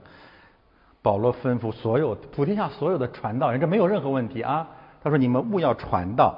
[1.07, 4.67] 保罗吩咐所有普天下所有的传道人，这没有任何问题啊。
[5.01, 6.35] 他说：“你们务要传道，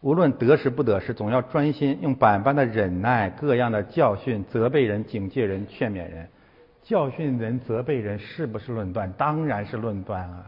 [0.00, 6.26] 无论得时不得时，总要专心，用百般的忍耐，各样的教训，责备人、警戒人、劝勉人。
[6.82, 9.12] 教训人、责备人，是不是论断？
[9.18, 10.46] 当然是论断啊。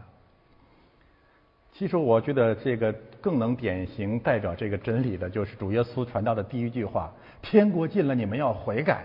[1.73, 9.03] 其实我觉得这个更能典型代表这个真理的，就是主耶稣传道的第一句话：天国近了，你们要悔改。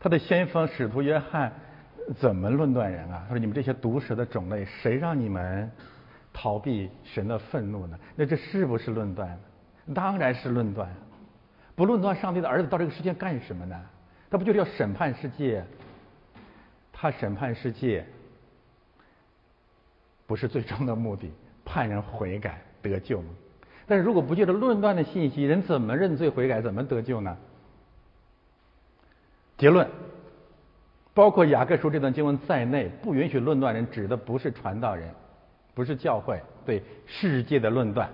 [0.00, 1.52] 他的先锋使徒约翰
[2.14, 3.24] 怎么论断人啊？
[3.28, 5.70] 他说：你们这些毒蛇的种类，谁让你们？”
[6.38, 7.98] 逃避神的愤怒呢？
[8.14, 9.38] 那这是不是论断？
[9.94, 10.86] 当然是论断。
[11.74, 13.80] 不论断上帝的儿子到这个世界干什么呢？
[14.30, 15.64] 他不就是要审判世界？
[16.92, 18.04] 他审判世界
[20.26, 21.32] 不是最终的目的，
[21.64, 23.28] 判人悔改得救吗？
[23.86, 27.34] 但是如果不借着论断的信息，人怎么认罪悔改，怎么得救呢？
[29.56, 29.88] 结论，
[31.16, 35.08] 包括雅各书这段经文在内，不允许论断人，指的不是传道人。
[35.74, 38.08] 不是教会对世界的论断，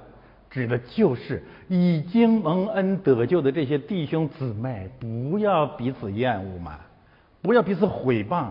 [0.50, 6.80] 指的就是已经蒙恩得救的这些弟兄姊妹，不要彼此厌恶嘛，
[7.40, 8.50] 不要彼此毁谤，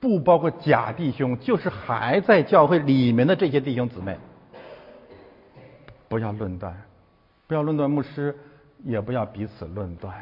[0.00, 4.16] 不包括假弟兄，就是还在教会里面的这些弟兄姊妹，
[6.08, 6.76] 不要论断，
[7.46, 8.36] 不要论断牧师，
[8.84, 10.12] 也不要彼此论断，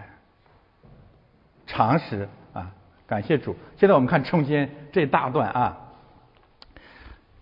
[1.74, 2.70] 常识啊，
[3.04, 3.56] 感谢主。
[3.76, 5.76] 现在我们看中间这大段啊。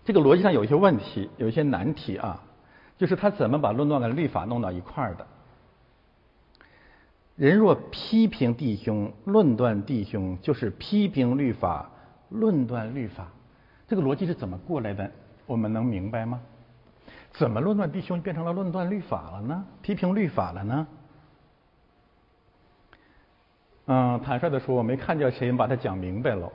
[0.03, 2.41] 这个逻辑上有一些问题，有一些难题啊，
[2.97, 5.27] 就是他怎么把论断跟律法弄到一块儿的？
[7.35, 11.87] 人若批评弟兄、论断弟兄，就是批评律法、
[12.29, 13.27] 论断律法。
[13.87, 15.11] 这个逻辑是怎么过来的？
[15.45, 16.41] 我们能明白吗？
[17.33, 19.63] 怎么论断弟兄变成了论断律法了呢？
[19.83, 20.87] 批评律法了呢？
[23.85, 26.51] 嗯，坦率的说，我没看见谁把它讲明白了。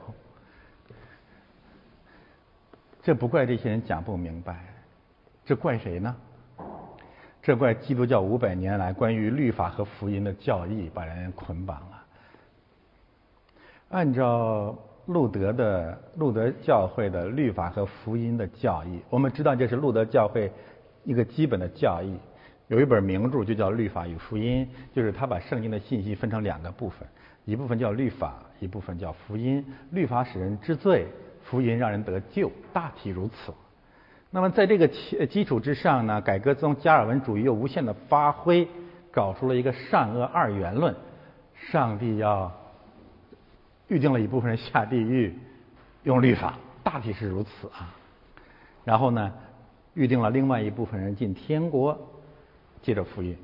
[3.03, 4.65] 这不怪这些人讲不明白，
[5.45, 6.15] 这怪谁呢？
[7.41, 12.03] 这怪基督教五百年来关于律法和福音的教义把人捆绑了。
[13.89, 20.51] 按照路德的路德教会的律法和福音的教义，我们知道这是路德教会
[21.03, 22.17] 一个基本的教义。
[22.69, 27.07] 有一本名著就叫《律法与福音》，就是他把圣经的信息分成两个部分，
[27.45, 29.65] 一部分叫律法，一部分叫福音。
[29.91, 31.05] 律法使人知罪。
[31.45, 33.51] 福音让人得救，大体如此。
[34.29, 38.67] 那么在这个基基础之上呢，改革宗加尔文主义又无限的发挥，
[39.09, 40.95] 搞出了一个善恶二元论。
[41.55, 42.51] 上帝要
[43.87, 45.33] 预定了一部分人下地狱，
[46.03, 47.95] 用律法，大体是如此啊。
[48.83, 49.33] 然后呢，
[49.95, 51.97] 预定了另外一部分人进天国，
[52.81, 53.37] 接着福音。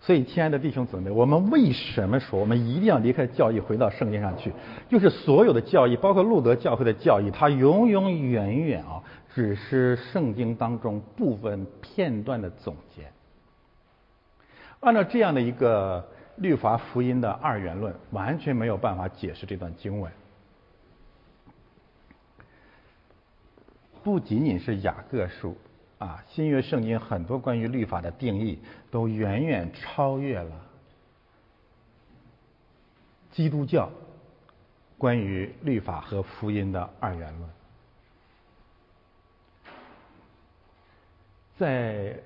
[0.00, 4.52] 所以，亲爱的弟兄姊妹，我们为什么说我们一定要离开教义，回到圣经上去？
[4.88, 9.00] 就是所有的教义，包括路德教会的教义，它永永远远啊，
[9.32, 13.12] 只是圣经当中部分片段的总结。
[14.80, 20.10] 按照这样的一个律法福音的二元论，完全没有办法解释这段经文。
[24.02, 25.56] 不仅仅是雅各书。
[26.02, 28.58] 啊，新约圣经很多关于律法的定义
[28.90, 30.50] 都远远超越了
[33.30, 33.88] 基督教
[34.98, 37.48] 关于律法和福音的二元论。
[41.56, 42.18] 在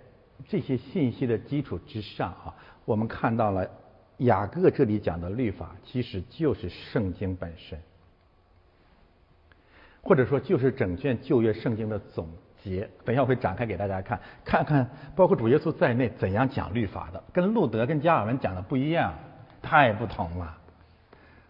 [0.48, 2.54] 这些信息的基础之上啊，
[2.86, 3.70] 我们看到了
[4.18, 7.78] 雅各这里讲的律法其实就是圣经本身，
[10.00, 12.26] 或者说就是整卷旧约圣经的总。
[12.70, 19.14] 节，等一下会展开给大家看，看看包括主耶稣在内怎样讲律法的，跟路德跟加尔文讲的不一样，
[19.62, 20.56] 太不同了。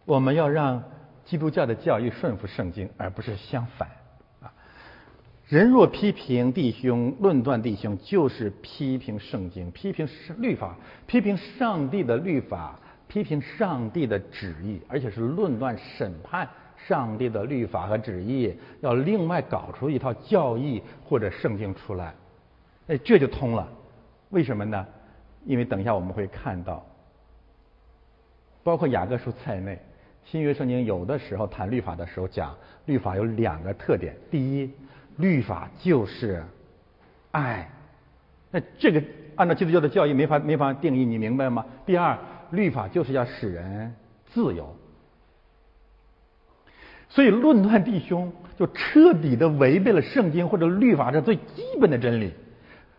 [0.05, 0.83] 我们要让
[1.25, 3.89] 基督教的教义顺服圣经，而不是相反
[4.41, 4.53] 啊。
[5.49, 10.09] 人若批评弟兄、论断弟兄，就是批评圣经、批评
[10.39, 16.49] 律法、批评上帝的律法、批评上帝的旨意，而且是论断审判。
[16.87, 22.15] 上帝的律法和旨意，要另外搞出一套教义或者圣经出来，
[22.89, 23.69] 哎，这就通了。
[24.31, 24.87] 为什么呢？
[25.45, 26.85] 因为等一下我们会看到，
[28.63, 29.79] 包括雅各书在内，
[30.25, 34.71] 新约圣经有的时候谈律法的时候讲，律法有两个特点：第一，
[35.17, 36.45] 律法就是
[37.31, 37.69] 爱，
[38.51, 39.03] 那这个
[39.37, 41.65] 按照基督教的教义没法没法定义，你明白吗？
[41.85, 42.19] 第二，
[42.51, 43.95] 律法就是要使人
[44.27, 44.77] 自由。
[47.17, 52.31] 所以论断弟兄就彻底的违背了圣经或者律法这最基本的真理，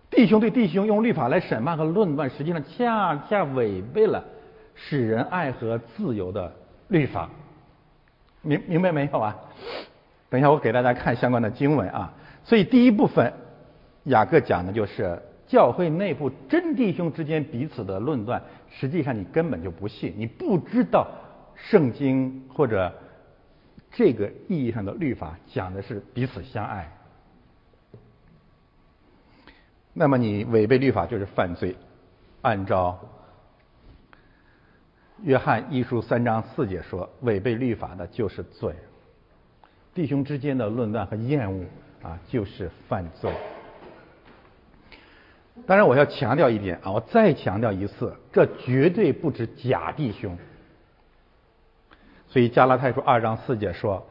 [0.09, 4.25] 弟兄对弟兄用律法来审判和论断，实际上恰恰违背了
[4.73, 6.51] 使人爱和自由的
[6.87, 7.29] 律法。
[8.41, 9.35] 明明白没有啊？
[10.31, 12.11] 等一下我给大家看相关的经文啊。
[12.43, 13.31] 所以第一部分，
[14.05, 21.05] 雅各讲的就是教会内部真弟兄之间彼此的论断，实际上你根本就不信，你不知道
[21.53, 22.91] 圣经或者
[23.91, 26.91] 这个意义上的律法讲的是彼此相爱。
[29.93, 31.75] 那么你违背律法就是犯罪，
[32.41, 32.99] 按照
[35.23, 38.75] 约翰一书三章四节说，违背律法的就是罪。
[39.95, 41.65] 弟兄之间的论断和厌恶
[42.03, 43.33] 啊，就是犯罪。
[45.65, 50.37] 当然，我要强调一点啊，我再强调一次，这绝对不止假弟兄。
[52.27, 54.05] 所以加拉太书二章四节说，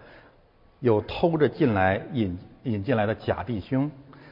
[0.80, 3.90] 有偷着进来引引进来的假弟兄。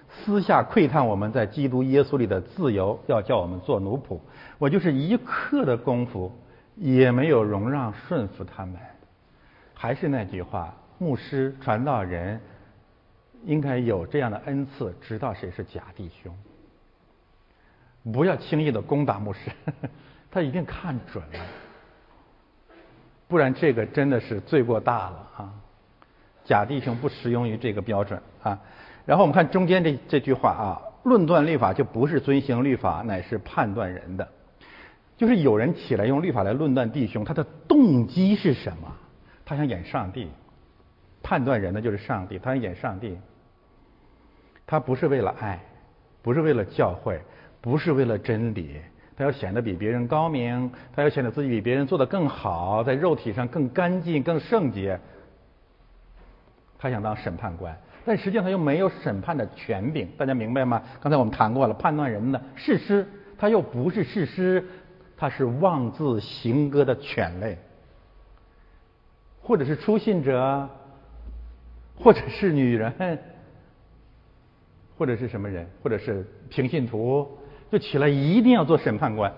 [0.08, 4.18] 私下窥探我们在基督耶稣里的自由，要叫我们做奴仆。
[4.58, 6.32] 我就是一刻的功夫
[6.76, 8.76] 也没有容让顺服他们。
[9.74, 12.40] 还是那句话，牧师、传道人
[13.44, 16.32] 应该有这样的恩赐，知道谁是假弟兄。
[18.12, 19.50] 不要轻易的攻打牧师，
[20.30, 21.40] 他一定看准了，
[23.28, 25.52] 不然这个真的是罪过大了啊！
[26.44, 28.60] 假弟兄不适用于这个标准啊。
[29.06, 34.28] 然后我们看中间这这句话啊，论断律法就不是遵行律法，乃是判断人的。
[35.16, 38.92] 就是有人起来用律法来论断弟兄，他的动机是什么？
[39.44, 40.28] 他想演上帝，
[41.22, 43.16] 判断人的就是上帝，他想演上帝。
[44.66, 45.60] 他不是为了爱，
[46.22, 47.20] 不是为了教会，
[47.60, 48.80] 不是为了真理，
[49.16, 54.98] 他要显得比别人高明，他要显得自己比别人做得更好，在肉体上更干净、更圣洁。
[56.78, 57.76] 他想当审判官。
[58.06, 60.82] 但实际上他又没有审判的权柄，大家明白吗？
[61.00, 63.06] 刚才我们谈过了，判断人的事实，
[63.38, 64.62] 他又不是事实，
[65.16, 67.56] 他是妄自行歌的犬类，
[69.40, 70.68] 或者是初信者，
[71.96, 73.18] 或者是女人，
[74.98, 77.38] 或者是什么人，或者是平信徒，
[77.70, 79.32] 就起来一定要做审判官。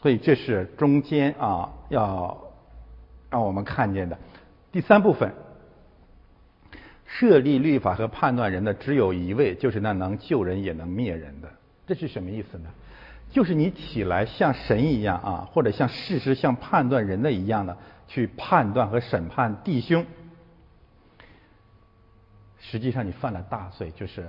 [0.00, 2.52] 所以这是中间啊，要
[3.30, 4.18] 让我们看见的
[4.72, 5.34] 第三部分。
[7.06, 11.48] 设立律法和判断人的只有一位，就是那能救人也能灭人的。
[11.86, 12.68] 这是什么意思呢？
[13.30, 17.76] 就是你起来像神一样啊，或者像事实、像判断人的一样的
[18.08, 20.04] 去判断和审判弟兄，
[22.58, 24.28] 实际上你犯了大罪，就是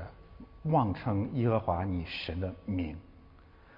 [0.66, 2.96] 妄称耶和华你神的名。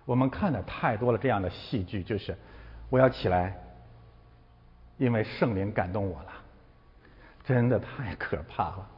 [0.05, 2.35] 我们看的太多了这样的戏剧，就是
[2.89, 3.57] 我要起来，
[4.97, 6.31] 因为圣灵感动我了，
[7.43, 8.89] 真的太可怕了。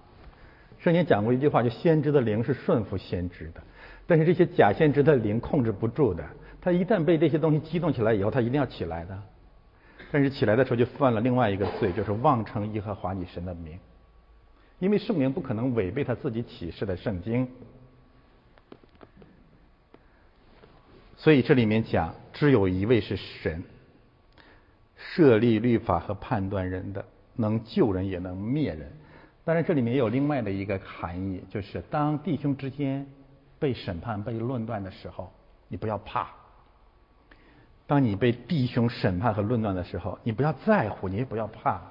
[0.77, 3.61] 圣经讲过一句话，就先知的灵是顺服先知的，
[4.07, 6.23] 但是这些假先知的灵控制不住的，
[6.61, 9.21] 他一旦被这些东西激动起来以后，他一定要起来的，
[10.11, 13.77] 但是起来的时候就犯了另外一个罪，就是妄称耶和华你神的名，
[14.77, 17.49] 因为圣灵不可能违背他自己启示的圣经，
[21.19, 23.61] 所以这里面讲只有一位是神，
[24.95, 27.05] 设立律法和判断人的，
[27.35, 28.89] 能救人也能灭人。
[29.43, 33.05] 当然，这里面也有另外的一个含义，就是当弟兄之间
[33.59, 35.29] 被审判、被论断的时候，
[35.67, 36.25] 你不要怕；
[37.85, 41.81] 当你被弟兄审判和论断的时候，你不要在乎，你也不要怕，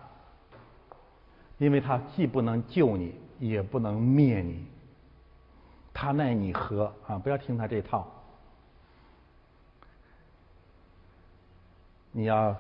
[1.59, 4.65] 因为他既不能救你，也不能灭你，
[5.93, 6.95] 他奈你何？
[7.07, 7.19] 啊？
[7.19, 8.11] 不要听他这套，
[12.13, 12.57] 你要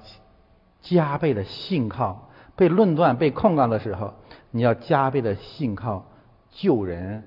[0.80, 4.14] 加倍的信靠，被论断、被控告的时候。
[4.50, 6.06] 你要加倍的信靠
[6.50, 7.24] 救人，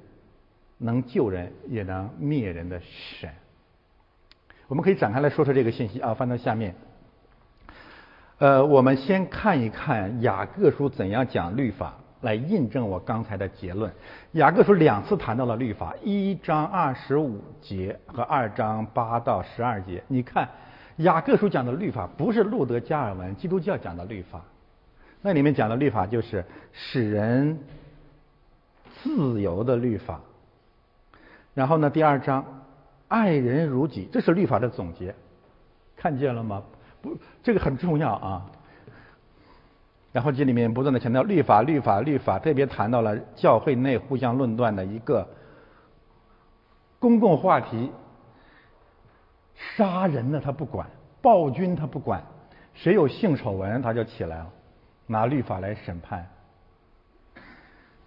[0.79, 3.29] 能救人也能灭人的神。
[4.67, 6.73] 我们可以展开来说说这个信息啊，翻到下面。
[8.39, 13.93] 呃，我们先看一看雅各书怎样讲律法，来印证我刚才的结论。
[14.31, 20.03] 雅各书两次谈到了律法，一章二十五节和二章八到十二节。
[20.07, 20.49] 你看，
[20.97, 24.41] 雅各书讲的律法不是路德加尔文基督教讲的律法。
[25.21, 27.59] 那里面讲的律法就是使人
[29.03, 30.19] 自由的律法。
[31.53, 32.45] 然后呢，第二章
[33.07, 35.13] 爱人如己，这是律法的总结，
[35.95, 36.63] 看见了吗？
[37.01, 38.45] 不，这个很重要啊。
[40.11, 45.27] 然后这里面不断的强调律法、律法、律法，特别谈到了教会内互相论断的一个
[46.99, 47.91] 公共话题：
[49.75, 50.89] 杀人呢他不管，
[51.21, 52.23] 暴君他不管，
[52.73, 54.49] 谁有性丑闻他就起来了。
[55.07, 56.29] 拿律法来审判，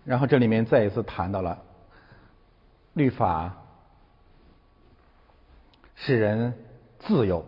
[0.04, 1.58] 然后这里面再一次谈到了
[2.94, 3.54] 律法
[5.96, 6.54] 使人
[7.00, 7.44] 自由，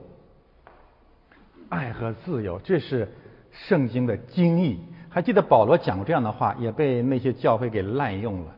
[1.70, 3.10] 爱和自由，这是
[3.50, 4.78] 圣经的精义。
[5.08, 8.54] 还记得保罗讲过这样的话，也被那些教会给滥用了。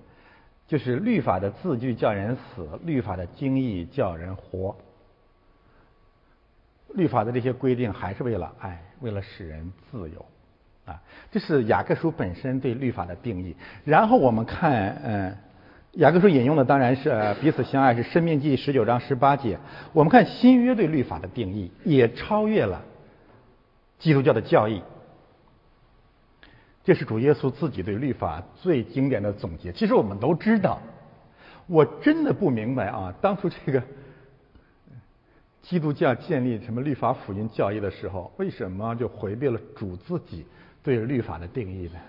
[0.67, 4.77] 就是律法的字句叫人死，律法的精义叫人活。
[6.95, 10.25] 律法的这些规定还是为了爱，为了使人自由。
[10.85, 13.55] 啊，这是雅各书本身对律法的定义。
[13.85, 15.37] 然后我们看，嗯，
[15.93, 19.59] 雅各书引用的当然是彼此相爱，是生命记十九章十八节。
[19.93, 22.83] 我们看新约对律法的定义，也超越了
[23.99, 24.83] 基督教的教义。
[26.85, 29.73] 这是主耶稣自己对律法最经典的总结。
[29.73, 30.81] 其实我们都知道，
[31.67, 33.83] 我真的不明白啊，当初这个
[35.69, 40.47] 基督教建立什么律法福音教义的时候，为什么就回避了主自己？
[40.83, 42.01] 对律法的定义呢？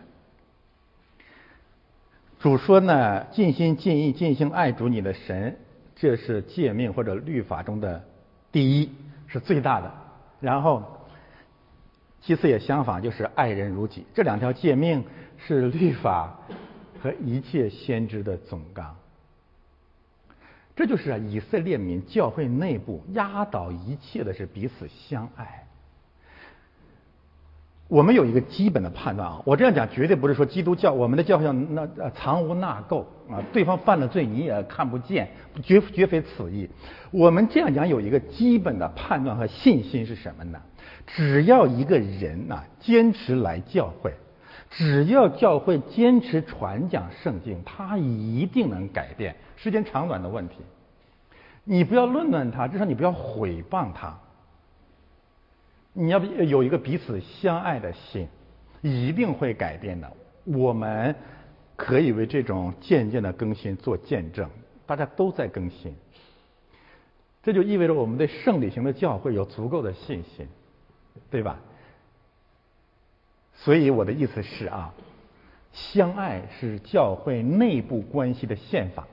[2.39, 5.57] 主说呢，尽心尽意尽心爱主你的神，
[5.93, 8.01] 这是诫命或者律法中的
[8.49, 8.89] 第一，
[9.27, 9.91] 是最大的。
[10.39, 10.81] 然后，
[12.21, 14.05] 其次也相反，就是爱人如己。
[14.13, 15.03] 这两条诫命
[15.37, 16.39] 是律法
[17.01, 18.95] 和一切先知的总纲。
[20.79, 25.65] 这就是啊，以色列民教会内部压倒一切的是彼此相爱。
[27.89, 35.29] 我们有一个基本的判断啊，我这样讲绝对不是说基督教我们的教会上那藏污纳垢啊，对方犯了罪你也看不见，
[35.61, 36.69] 绝绝非此意。
[37.11, 40.61] 我们这样讲有一个基本的判断和信心是什么呢？
[41.05, 44.13] 只要一个人呐坚持来教会，
[44.69, 49.35] 只要教会坚持传讲圣经，他一定能改变。
[49.61, 50.55] 时间长短的问题，
[51.63, 54.17] 你不要论断他，至少你不要毁谤他。
[55.91, 58.27] 你要有一个彼此相爱的心，
[58.81, 60.09] 一定会改变的。
[60.45, 61.13] 我们
[61.75, 64.49] 可以为这种渐渐的更新做见证，
[64.85, 65.93] 大家都在更新，
[67.43, 70.47] 这就意味着我们对圣礼型的教会有足够的信心，
[71.29, 71.59] 对吧？
[73.55, 74.93] 所以我的意思是啊，
[75.73, 79.05] 相爱是教会内部关系的宪法，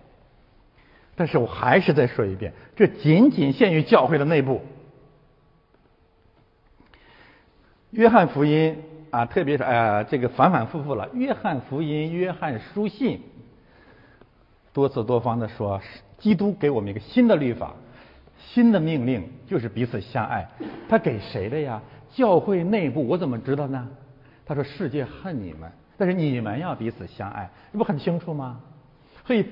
[1.16, 4.60] 但是我还是再说一遍，这仅仅限于教会的内部。
[7.90, 8.76] 约翰福音
[9.10, 11.08] 啊，特别是呃，这个反反复复了。
[11.14, 13.20] 约翰福音、约翰书信，
[14.74, 15.80] 多次多方的说，
[16.18, 17.74] 基督给我们一个新的律法、
[18.36, 20.46] 新的命令，就是彼此相爱。
[20.88, 21.80] 他给谁的呀？
[22.12, 23.88] 教会内部，我怎么知道呢？
[24.44, 28.60] 他说：“世界恨你们，但是你们要彼此相爱。”这不很清楚吗？
[29.26, 29.44] 所以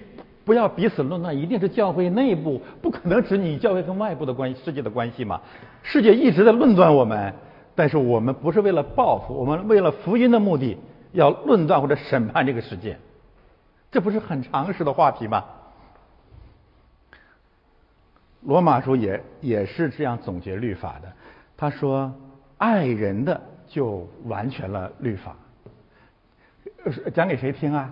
[0.45, 5.41] 不要彼此论断，一定是教会内部，不可能指你教会跟外部的关系、世界的关系嘛？
[5.83, 7.35] 世界一直在论断我们。
[7.77, 10.79] 但是我们不是为了报复，我们为了福音的目的，
[11.13, 12.97] 要论断或者审判这个世界，
[13.91, 15.45] 这不是很常识的话题吗？
[18.43, 21.11] 罗马书也也是这样总结律法的，
[21.57, 22.15] 他说
[22.59, 25.35] 爱人的就完全了律法，
[27.13, 27.91] 讲给谁听啊？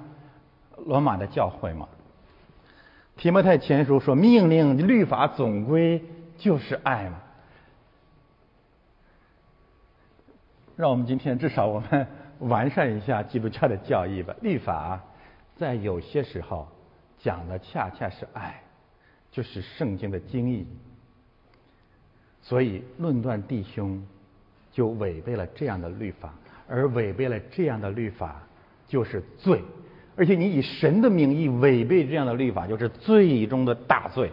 [0.85, 1.89] 罗马的教会嘛。
[3.17, 6.03] 提摩太前书说命令律法总归
[6.39, 7.21] 就是爱嘛。
[10.75, 12.07] 让我们今天至少我们
[12.41, 14.35] 完善一下基督教的教义吧。
[14.41, 15.01] 律法
[15.57, 16.67] 在有些时候
[17.19, 18.61] 讲的恰恰是爱，
[19.31, 20.67] 就是圣经的精义。
[22.41, 24.05] 所以论断弟兄
[24.73, 26.35] 就违背了这样的律法，
[26.67, 28.43] 而违背了这样的律法
[28.89, 29.63] 就是罪。
[30.17, 34.31] 而且你以神的名义违背这样的律法，就是最终的大罪。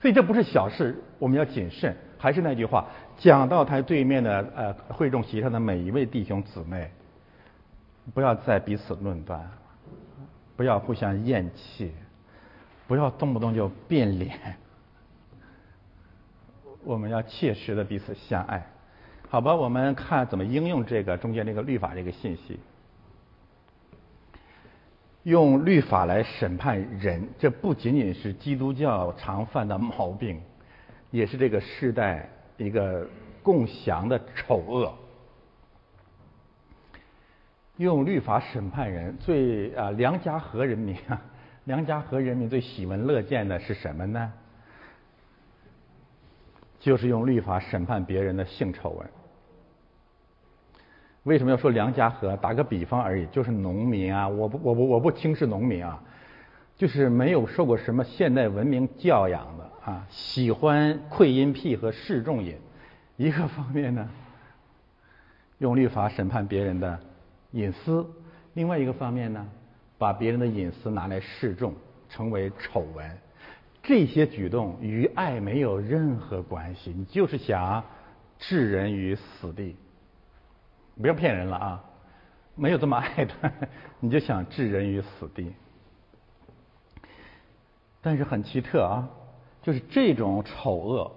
[0.00, 1.96] 所以这不是小事，我们要谨慎。
[2.18, 2.86] 还是那句话，
[3.16, 6.90] 讲到台对面的呃会众席上的每一位弟兄姊妹，
[8.12, 9.50] 不要再彼此论断，
[10.54, 11.92] 不要互相厌弃，
[12.86, 14.38] 不要动不动就变脸，
[16.84, 18.66] 我们要切实的彼此相爱，
[19.30, 19.54] 好吧？
[19.54, 22.60] 我们看怎么应用这个中间这个律法这个信息，
[25.22, 30.40] 用律法来审判人，这不仅仅是基督教常犯的毛病。
[31.10, 33.04] 也是这个世代一个
[33.42, 34.94] 共享的丑恶，
[37.78, 41.20] 用律法审判人，最啊梁家河人民啊，
[41.64, 44.32] 梁家河人民最喜闻乐见的是什么呢？
[46.78, 49.10] 就是用律法审判别人的性丑闻。
[51.30, 52.36] 为什么要说良家河？
[52.38, 56.02] 打个比方而已，就是农民啊，我不我不我不轻视农民啊，
[56.76, 59.70] 就是没有受过什么现代文明教养的。
[59.84, 62.56] 啊，喜欢窥阴癖和示众瘾，
[63.16, 64.10] 一个方面呢，
[65.58, 66.98] 用律法审判别人的
[67.52, 68.04] 隐私；
[68.54, 69.46] 另外一个方面呢，
[69.98, 71.72] 把别人的隐私拿来示众，
[72.08, 73.08] 成为丑闻。
[73.84, 77.84] 这些举动与爱没有任何关系，你就是想
[78.36, 79.76] 置人于死地。
[81.00, 81.84] 不要骗人了啊！
[82.56, 83.32] 没有这么爱的，
[84.00, 85.54] 你就想置人于死地。
[88.02, 89.08] 但是很奇特啊，
[89.62, 91.10] 就是这种丑恶、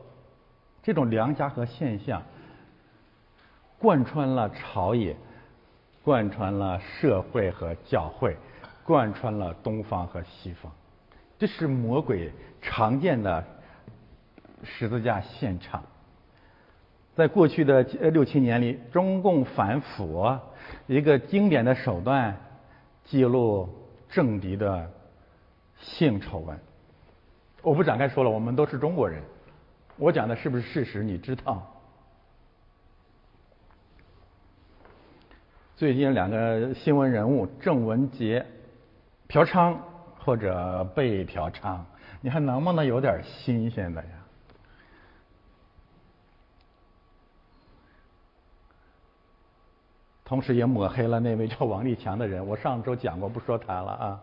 [0.81, 2.21] 这种良家和现象，
[3.77, 5.17] 贯穿了朝野，
[6.03, 8.37] 贯穿了社会和教会，
[8.85, 10.71] 贯穿了东方和西方。
[11.37, 13.43] 这是魔鬼常见的
[14.63, 15.83] 十字架现场。
[17.15, 20.27] 在过去的呃六七年里，中共反腐
[20.87, 22.35] 一个经典的手段，
[23.03, 23.69] 记录
[24.09, 24.89] 政敌的
[25.77, 26.57] 性丑闻。
[27.61, 29.21] 我不展开说了，我们都是中国人，
[29.97, 31.03] 我讲的是不是事实？
[31.03, 31.69] 你知道？
[35.75, 38.45] 最近两个新闻人物郑文杰
[39.27, 39.75] 嫖娼
[40.17, 41.79] 或者被嫖娼，
[42.21, 44.22] 你还能不能有点新鲜的呀？
[50.33, 52.43] 同时也抹黑了那位叫王立强的人。
[52.43, 54.19] 我上周讲过，不说他了啊。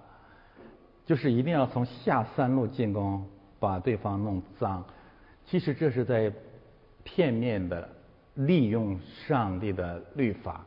[1.07, 3.25] 就是一定要从下三路进攻，
[3.61, 4.85] 把对方弄脏。
[5.47, 6.33] 其实这是在
[7.05, 7.89] 片面的
[8.35, 10.67] 利用上帝的律法，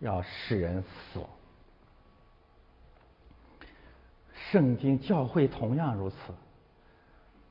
[0.00, 1.20] 要使人死。
[4.32, 6.16] 圣经教会同样如此。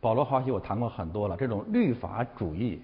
[0.01, 2.82] 保罗华西我谈过很多了，这种律法主义。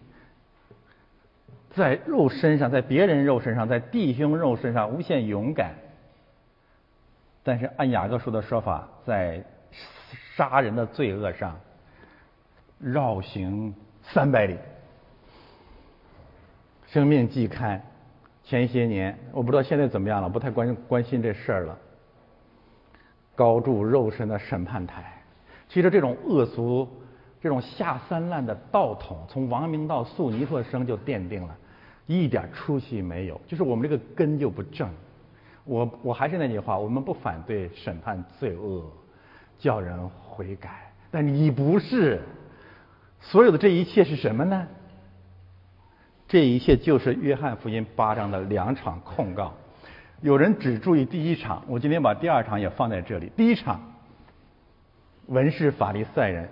[1.75, 5.75] 在肉身上，在别人肉身上，在弟兄肉身上无限勇敢，
[7.43, 9.43] 但是按雅各书的说法，在
[10.35, 11.59] 杀人的罪恶上
[12.79, 14.57] 绕行三百里。
[16.87, 17.79] 生命季刊
[18.43, 21.77] 前些年，我不知道现在怎么样了，不太关关心这事儿了。
[23.35, 25.21] 高筑肉身的审判台，
[25.69, 26.89] 其实这种恶俗。
[27.41, 31.55] 这种下三滥的道统，从王明到素尼特生就奠定了，
[32.05, 33.39] 一点出息没有。
[33.47, 34.89] 就是我们这个根就不正。
[35.63, 38.83] 我我还是那句话，我们不反对审判罪恶，
[39.57, 40.91] 叫人悔改。
[41.11, 42.21] 但你不是，
[43.21, 44.67] 所有的这一切是什么呢？
[46.27, 49.53] 这一切就是约翰福音八章的两场控告。
[50.21, 53.31] 有人只注意第一场，我今天把第二场也放在这里。
[53.37, 53.79] 第一场，
[55.27, 56.49] 文士法利赛人。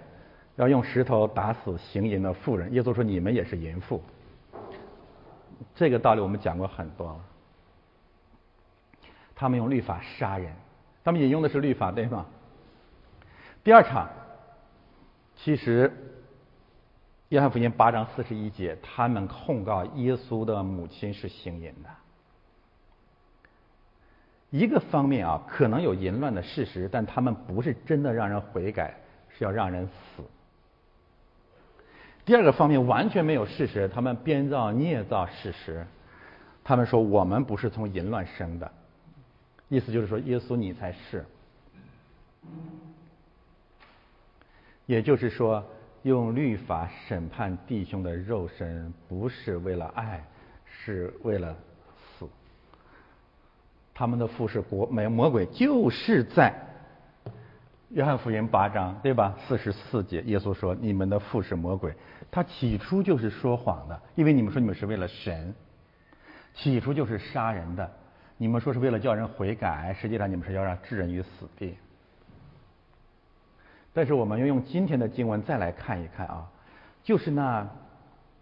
[0.57, 4.01] 要用石头打死行淫的妇人，耶稣说：“你们也是淫妇。”
[5.73, 7.19] 这个道理我们讲过很多了。
[9.35, 10.51] 他们用律法杀人，
[11.03, 12.25] 他们引用的是律法，对吗？
[13.63, 14.09] 第二场，
[15.35, 15.91] 其实
[17.29, 21.89] 约翰福音八章四十一节，他们控告耶稣的母亲是行淫的。
[24.49, 28.95] 一个方面啊，可能有淫乱的事实，但他们不是真的让人悔改，
[29.29, 30.23] 是要让人死。
[32.27, 35.87] 第二个方面完全没有事实，他们编造捏造事实。
[36.61, 38.69] 他们说我们不是从淫乱生的，
[39.69, 41.25] 意思就是说耶稣你才是。
[44.85, 45.63] 也就是说，
[46.03, 50.21] 用律法审判弟兄的肉身，不是为了爱，
[50.65, 51.55] 是为了
[52.19, 52.27] 死。
[53.93, 56.53] 他们的父是国没魔鬼，就是在。
[57.91, 59.33] 约翰福音八章，对吧？
[59.47, 61.93] 四十四节，耶稣说：“你们的父是魔鬼，
[62.31, 65.53] 他起初就是说谎的，因为你们说你们是为了神，
[66.53, 67.91] 起初就是杀人的。
[68.37, 71.75] 你们说是为了叫人悔改，实际上你们是要让置人于死地。
[73.93, 76.51] 但是我们要用今天的经文再来看一看啊，
[77.03, 77.67] 就是那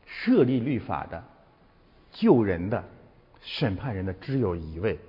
[0.05, 1.23] 设立律法的、
[2.11, 2.83] 救人的、
[3.41, 4.99] 审判人的，只有一位。”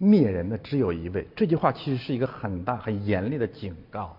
[0.00, 4.16] 灭人的只有一位，这句话其实是一个很大、很严厉的警告。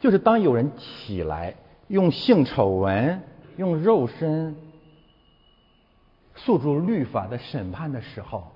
[0.00, 1.54] 就是当有人起来
[1.88, 3.20] 用性丑闻、
[3.56, 4.54] 用肉身
[6.36, 8.46] 诉诸律法的审判的时候，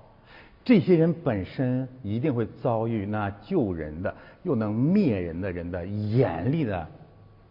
[0.63, 6.87] 这些人本身一定会遭遇那救人的又能灭人的人的严厉的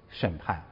[0.08, 0.62] 审判。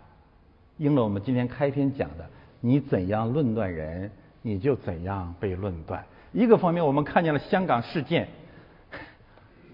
[0.79, 2.27] 应了我们今天开篇讲的：
[2.61, 6.03] 你怎样论断人，你就怎样被论断。
[6.33, 8.29] 一个方面，我们看见了香港事件，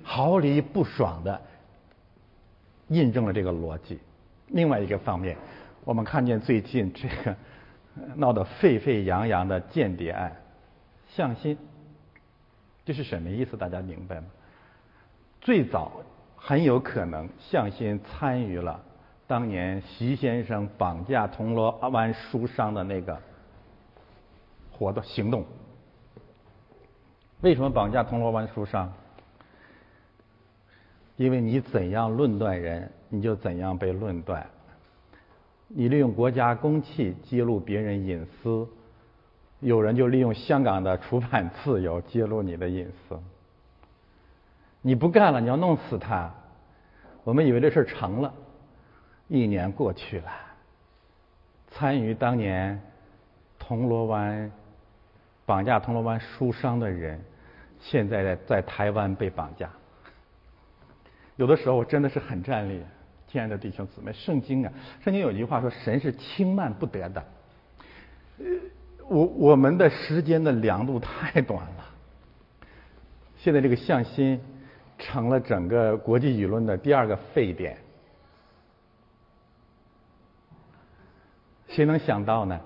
[0.03, 1.41] 毫厘不爽的
[2.89, 3.99] 印证了这个逻辑；
[4.49, 5.36] 另外一个方面，
[5.84, 7.36] 我们看见最近这个
[8.14, 10.36] 闹得沸沸扬扬的间谍案，
[11.09, 11.59] 向心，
[12.84, 13.57] 这是什么意思？
[13.57, 14.26] 大家明白吗？
[15.40, 15.92] 最早
[16.36, 18.80] 很有可能向心参与了
[19.26, 23.20] 当年习先生绑架铜锣湾书商的那个
[24.70, 25.44] 活动行动。
[27.40, 28.92] 为什么绑架铜锣湾书商？
[31.17, 34.47] 因为你怎样论断人，你就怎样被论断。
[35.69, 38.69] 你利用国家公器揭露别人隐私，
[39.61, 43.19] 有人就利用香港的出版自由揭露你的隐私。
[44.83, 46.33] 你不干了，你要弄死他。
[47.25, 48.33] 我们以为这事成了，
[49.27, 50.31] 一年过去了，
[51.69, 52.81] 参与当年
[53.59, 54.53] 铜锣湾
[55.45, 57.21] 绑架铜锣湾书商的人，
[57.81, 59.69] 现在在在台湾被绑架。
[61.37, 62.82] 有的时候我真的是很战栗。
[63.28, 64.72] 亲爱的弟兄姊妹，圣经啊，
[65.03, 67.24] 圣经有一句话说：“神是轻慢不得的。”
[68.39, 68.45] 呃
[69.09, 71.84] 我我们的时间的凉度太短了。
[73.37, 74.41] 现在这个向心
[74.99, 77.76] 成了整个国际舆论的第二个沸点。
[81.68, 82.61] 谁能想到呢？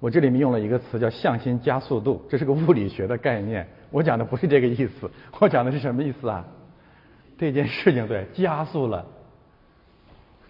[0.00, 3.66] 我这里面用了一个词叫“向心加速度”，这是个物理学的概念。
[3.94, 6.44] 我讲的不是这个意思，我讲的是什么意思啊？
[7.38, 9.06] 这件事情对加速了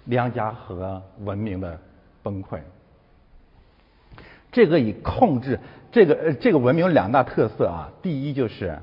[0.07, 1.79] 梁家河文明的
[2.23, 2.63] 崩溃。
[4.51, 5.61] 这个以控制
[5.93, 8.79] 这个呃这个文明有两大特色啊，第一就是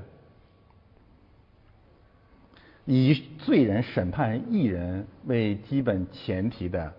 [2.86, 6.94] 以罪人审判义人为基本前提的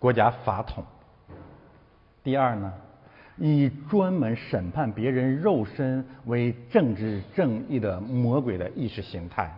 [0.00, 0.84] 国家法统。
[2.24, 2.72] 第二呢？
[3.44, 9.52] 以专门审判别人肉身为政治正义的魔鬼的意识形态，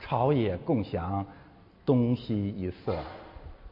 [0.00, 1.24] 朝野共享，
[1.84, 2.98] 东西一色，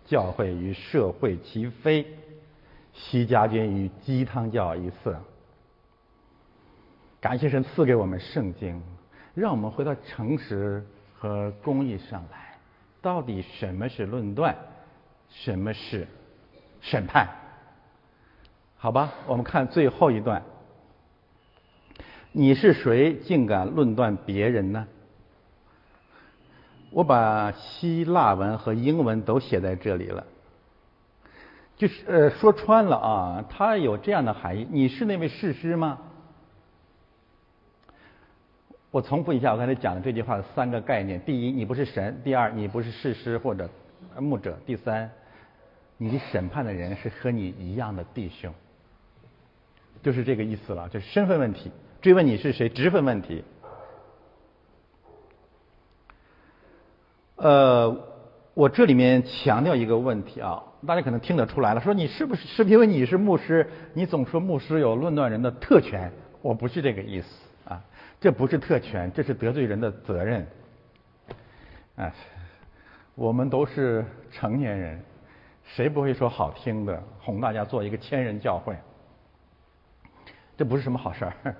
[0.04, 2.06] 教会与社会齐飞，
[2.92, 5.20] 习家军与鸡汤教一色。
[7.20, 8.80] 感谢神赐给我们圣经，
[9.34, 10.86] 让我们回到诚实
[11.18, 12.56] 和公义上来。
[13.02, 14.56] 到底什么是论断？
[15.28, 16.06] 什么是
[16.80, 17.28] 审判？
[18.84, 20.42] 好吧，我们看最后一段。
[22.32, 24.86] 你是谁，竟敢论断别人呢？
[26.90, 30.26] 我把希腊文和英文都写在这里了。
[31.78, 35.98] 就是呃，说穿了啊，它有这样的含义：你是那位士师吗？
[38.90, 43.66] 我重复一下我刚才讲的这句话的三个概念：第一，你不是神；第二，你不是士师或者
[44.18, 45.10] 牧者；第三，
[45.96, 48.52] 你审判的人是和你一样的弟兄。
[50.04, 51.72] 就是这个意思了，就是身份问题。
[52.02, 53.42] 追问你是谁，职分问题。
[57.36, 58.06] 呃，
[58.52, 66.12] 我这里面强调一个问题啊，大家可能听得出来了，说你是不是是因为你是牧师，你总说牧师有论断人的特权？
[66.42, 67.28] 我不是这个意思
[67.64, 67.82] 啊，
[68.20, 70.46] 这不是特权，这是得罪人的责任。
[71.96, 72.12] 哎，
[73.14, 75.02] 我们都是成年人，
[75.64, 78.76] 谁不会说好听的，哄大家做一个千人教会？
[80.56, 81.34] 这不是什么好事儿。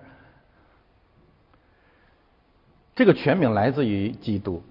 [2.95, 4.63] 这个权柄来自于基督。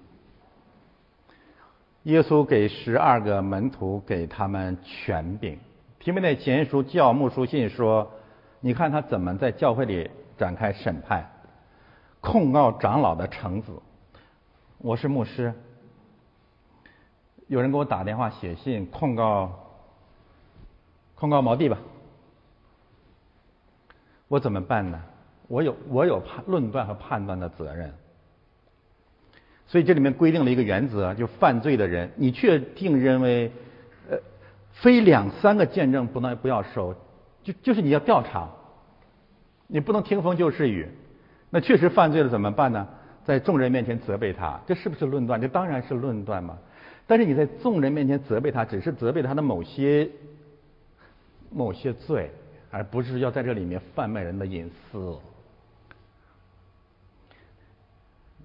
[2.04, 5.58] 耶稣给十二个门徒给他们权柄。
[5.98, 8.12] 提摩太前书教牧书信说
[8.60, 11.30] ：“你看他怎么在教会里展开审判，
[12.20, 13.80] 控告长老的臣子。”
[14.78, 15.54] 我是牧师，
[17.46, 19.50] 有人给我打电话写信控告
[21.14, 21.78] 控告毛弟吧。
[24.34, 25.00] 我怎么办呢？
[25.46, 27.92] 我有我有判论断和判断的责任，
[29.68, 33.52] 所以这里面规定了一个原则，就犯罪的人，你确定认为，
[34.10, 34.18] 呃，
[34.72, 36.96] 非两三个见证不能不要收，
[37.44, 38.50] 就就是你要调查，
[39.68, 40.88] 你不能听风就是雨，
[41.48, 42.88] 那确实犯罪了怎么办呢？
[43.24, 45.40] 在众人面前责备他，这是不是论断？
[45.40, 46.58] 这当然是论断嘛。
[47.06, 50.10] 但是你在众人面前责备他，只是责备他的某些
[51.52, 52.32] 某些罪。
[52.74, 55.16] 而不是要在这里面贩卖人的隐私，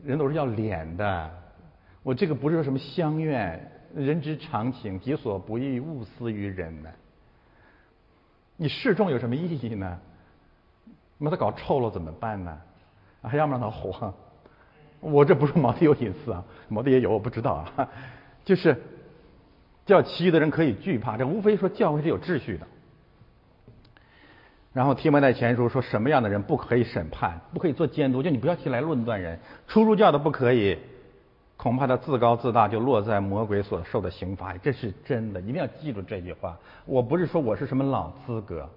[0.03, 1.31] 人都是要脸的。
[2.03, 3.59] 我这个不是什么相怨，
[3.95, 6.91] 人之常情，己所不欲，勿施于人呢。
[8.55, 9.99] 你示众有什么意义呢？
[11.19, 12.55] 把他搞臭了怎么办呢？
[13.23, 14.13] 还要不让他活？
[14.99, 17.89] 我这不是毛的有隐私啊，毛的也有，我不知道啊。
[18.45, 18.79] 就是
[19.87, 22.67] 叫其余的人可以惧怕，这无非说教会是有秩序的。
[24.71, 29.39] 然后提摩太前书说什么样的人不可以审判，不可以做监督，就你不要提来论断人。
[29.67, 30.77] 出入教的不可以，
[31.57, 34.55] 恐怕他自高自大，就落在魔鬼所受的刑罚。
[34.57, 36.57] 这是真的，一定要记住这句话。
[36.85, 38.69] 我不是说我是什么老资格，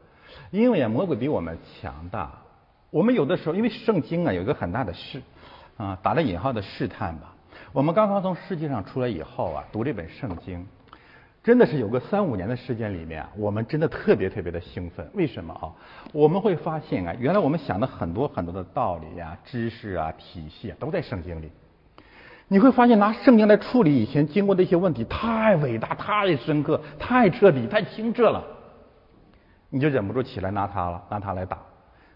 [0.50, 2.30] 因为啊，魔鬼比我们强大。
[2.90, 5.20] 我们有的时候，因为圣经啊有一个很大的试
[5.76, 7.34] 啊，打了引号的试探吧。
[7.72, 10.66] 我们刚刚从世界上出来以后啊，读这本圣经，
[11.42, 15.04] 真的是有个三五年的时间里面，我们真的特别特别的兴奋。
[15.12, 15.72] 为什么啊？
[16.12, 21.50] 我们会发现啊，原来我们想的很多很多的道理呀、知识啊、体系啊，都在圣经里。
[22.46, 28.44] 你会发现，拿圣经来处理以前经过的一些问题，太伟大、太深刻、太彻底、太清澈了，
[29.68, 31.58] 你就忍不住起来拿它了，拿它来打。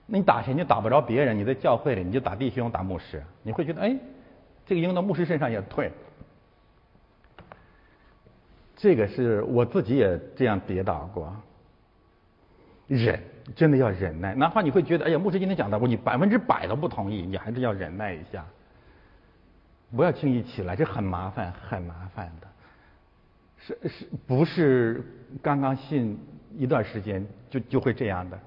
[0.07, 0.55] 那你打谁？
[0.55, 3.97] 你打不着别人，你在教会里你就打弟兄、打牧师，你会觉得，哎，
[4.65, 5.91] 这个用到牧师身上也对。
[8.77, 11.35] 这个是我自己也这样跌倒过，
[12.87, 13.19] 忍，
[13.55, 14.35] 真的要忍耐。
[14.35, 18.45] 哪怕你会觉得，哎呀，牧师今天讲的，我你百分之百都不同意，你还是要忍耐一下，
[19.97, 22.47] 不要轻易起来，这很麻烦，很麻烦的。
[23.59, 25.03] 是是，不是
[25.43, 26.19] 刚刚信
[26.55, 28.39] 一段时间就就会这样的。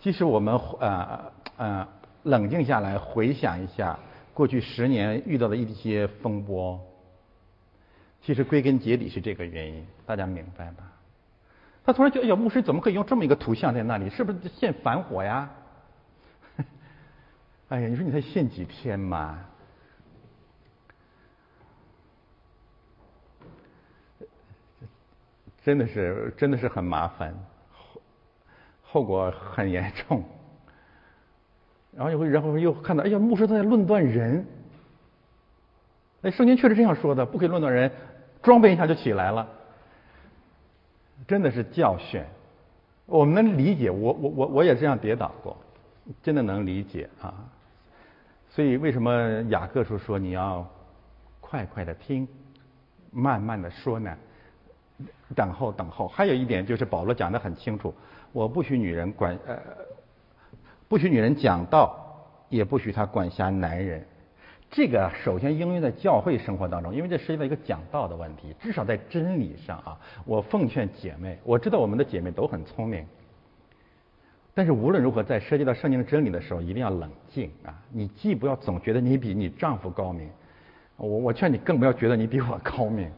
[0.00, 1.88] 即使我们呃呃
[2.22, 3.98] 冷静下来回想一下
[4.32, 6.80] 过去十年遇到的一些风波。
[8.24, 10.90] 其实归根结底是这个原因，大家明白吧？
[11.84, 14.08] 他突然觉得，哎呀，牧师怎么可以用这么一个图像在那里？
[14.08, 15.50] 是不是献反火呀？
[17.68, 19.38] 哎呀，你说你才献几天嘛？
[25.62, 27.34] 真的是，真的是很麻烦，
[27.70, 28.00] 后
[28.82, 30.24] 后果很严重。
[31.92, 34.46] 然后又会，然后又看到，哎呀，牧师在论断人。
[36.22, 37.92] 哎，圣经确实这样说的，不可以论断人。
[38.44, 39.48] 装备一下就起来了，
[41.26, 42.22] 真的是教训。
[43.06, 45.56] 我们能理解，我我我我也这样跌倒过，
[46.22, 47.34] 真的能理解啊。
[48.50, 50.64] 所以为什么雅各书说你要
[51.40, 52.28] 快快的听，
[53.10, 54.16] 慢慢的说呢？
[55.34, 56.06] 等候等候。
[56.06, 57.92] 还有一点就是保罗讲的很清楚，
[58.30, 59.58] 我不许女人管呃，
[60.86, 61.96] 不许女人讲道，
[62.48, 64.06] 也不许她管辖男人。
[64.74, 68.52] 这个首先应用在教会生活当中，因为这涉及到一个讲道的问题。
[68.60, 73.06] 至少在真理上啊，我奉劝姐妹，我知道我们的姐妹都很聪明，
[74.52, 77.72] 但是无论如何，在涉及到圣经的真理的时候，一定要冷静啊！
[77.92, 80.28] 你既不要总觉得你比你丈夫高明，
[80.96, 83.08] 我我劝你更不要觉得你比我高明。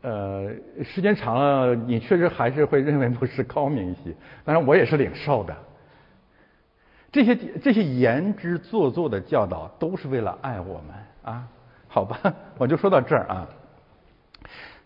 [0.00, 0.50] 呃，
[0.82, 4.14] 时间长了，你确实还是会认为不是高明一些。
[4.42, 5.54] 当然，我也是领受的。
[7.14, 11.48] 这些这些言之做作的教导，都是为了爱我们啊？
[11.86, 13.48] 好吧， 我就说到这儿啊。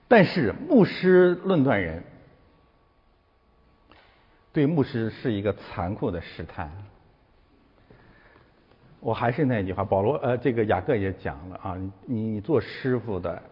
[0.06, 2.04] 但是牧师论断人，
[4.52, 6.70] 对牧师是一个残酷的试探。
[9.00, 13.42] 我还是那句话，保罗呃，这个雅各也讲了啊，你你做师傅的，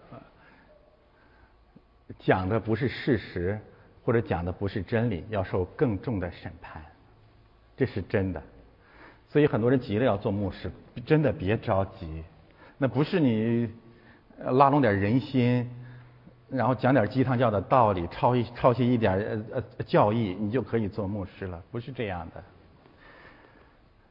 [2.18, 3.58] 讲的不是事实，
[4.04, 6.82] 或者讲的不是真理，要受更重的审判，
[7.74, 8.42] 这是真的。
[9.37, 10.72] 所以很多人急了要做牧师，
[11.05, 12.24] 真的别着急，
[12.78, 13.70] 那不是你
[14.39, 15.70] 拉拢点人心，
[16.49, 22.43] 然后讲点鸡汤教的道理，抄一抄袭一点呃呃教义，你就可以做牧师了，不是这样的。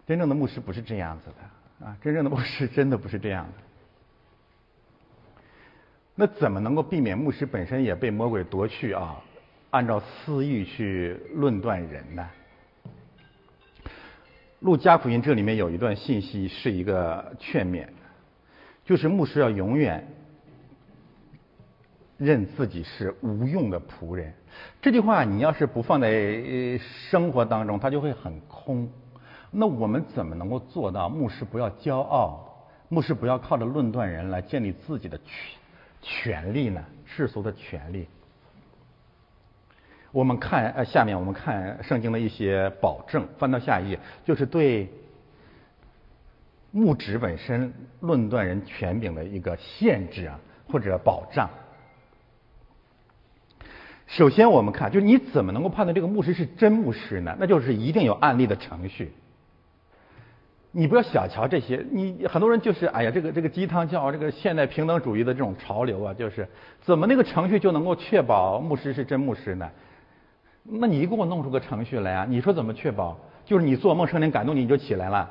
[0.06, 3.54] 真正的牧师不是这样子的啊，真正的牧师真的不是这样的。
[6.14, 9.20] 那怎么能够避免牧师本身也被魔鬼夺去啊？
[9.72, 12.30] 按照私欲去论断人呢？
[14.66, 17.88] 路加福音这里面有一段信息是一个劝勉，
[18.84, 20.04] 就是牧师要永远
[22.18, 24.34] 认自己是无用的仆人。
[24.82, 28.90] 这句话你要是不放在生活当中，它就会很空。
[29.52, 35.28] 那我们怎么能够做到牧师不要骄傲，牧师不要靠着论断人来建立自己的权
[36.02, 36.84] 权利呢？
[37.06, 38.08] 世俗的权利。
[40.16, 44.88] 我们看呃，下面我们看圣经的一些保证，翻到下一页，就是对
[46.72, 50.40] 木质本身论断人权柄的一个限制啊，
[50.72, 51.50] 或者保障。
[54.08, 57.36] 首先我们看，就是你怎么能够判断这个牧师是真牧师呢？
[57.38, 59.12] 那就是一定有案例的程序。
[60.72, 66.48] 你不要小瞧这些，你很多人就是哎呀，这个这个鸡汤教，这个现代平等主义的这种潮流啊，就是
[66.84, 69.70] 怎么那个程序就能够确保牧师是真牧师呢？
[70.68, 72.26] 那你给我弄出个程序来啊？
[72.28, 73.16] 你说怎么确保？
[73.46, 75.30] 就是你做梦，圣灵感动你，你就起来了？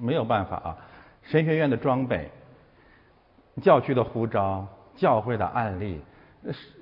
[0.00, 0.76] 没有办法啊！
[1.22, 2.28] 神学院的装备、
[3.62, 4.66] 教区的呼召、
[4.96, 6.00] 教会的案例，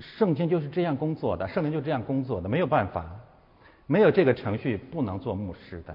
[0.01, 3.05] 圣经就是这样工作的，圣灵就这样工作的，没有办法，
[3.87, 5.95] 没有这个程序不能做牧师的，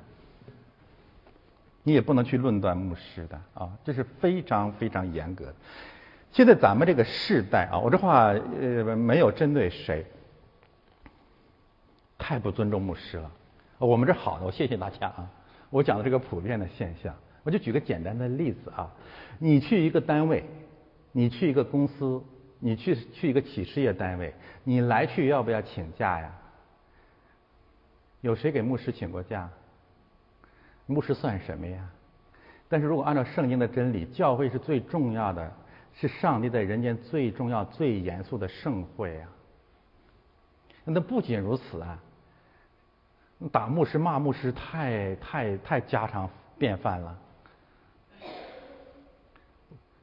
[1.82, 3.72] 你也不能去论断牧师的啊！
[3.84, 5.56] 这是非常非常严格的。
[6.32, 8.28] 现在咱们这个世代啊，我这话
[8.60, 10.06] 呃没有针对谁。
[12.22, 13.32] 太不尊重牧师了，
[13.80, 15.28] 我们这好的，我谢谢大家啊！
[15.72, 18.94] 我讲的这个普遍的现象，我就举个简单的例子啊，
[19.40, 20.46] 你去一个单位，
[21.12, 22.24] 你去一个公司，
[22.60, 26.32] 你去去一个企事业单位，你来去要不要请假呀？
[28.22, 29.50] 有谁给牧师请过假？
[30.86, 31.90] 牧师算什么呀？
[32.70, 35.52] 但是如果按照圣经的真理，教会是最重要的，
[35.94, 39.30] 是上帝在人间最重要、最严肃的盛会啊。
[40.84, 42.02] 那不仅如此啊，
[43.50, 47.18] 打牧师、骂牧师，太太太家常便饭了。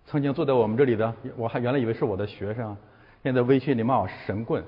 [0.06, 2.76] 曾经坐在我们这里的，我还原来以为是我的学生，
[3.22, 4.64] 现在微信里骂我神棍。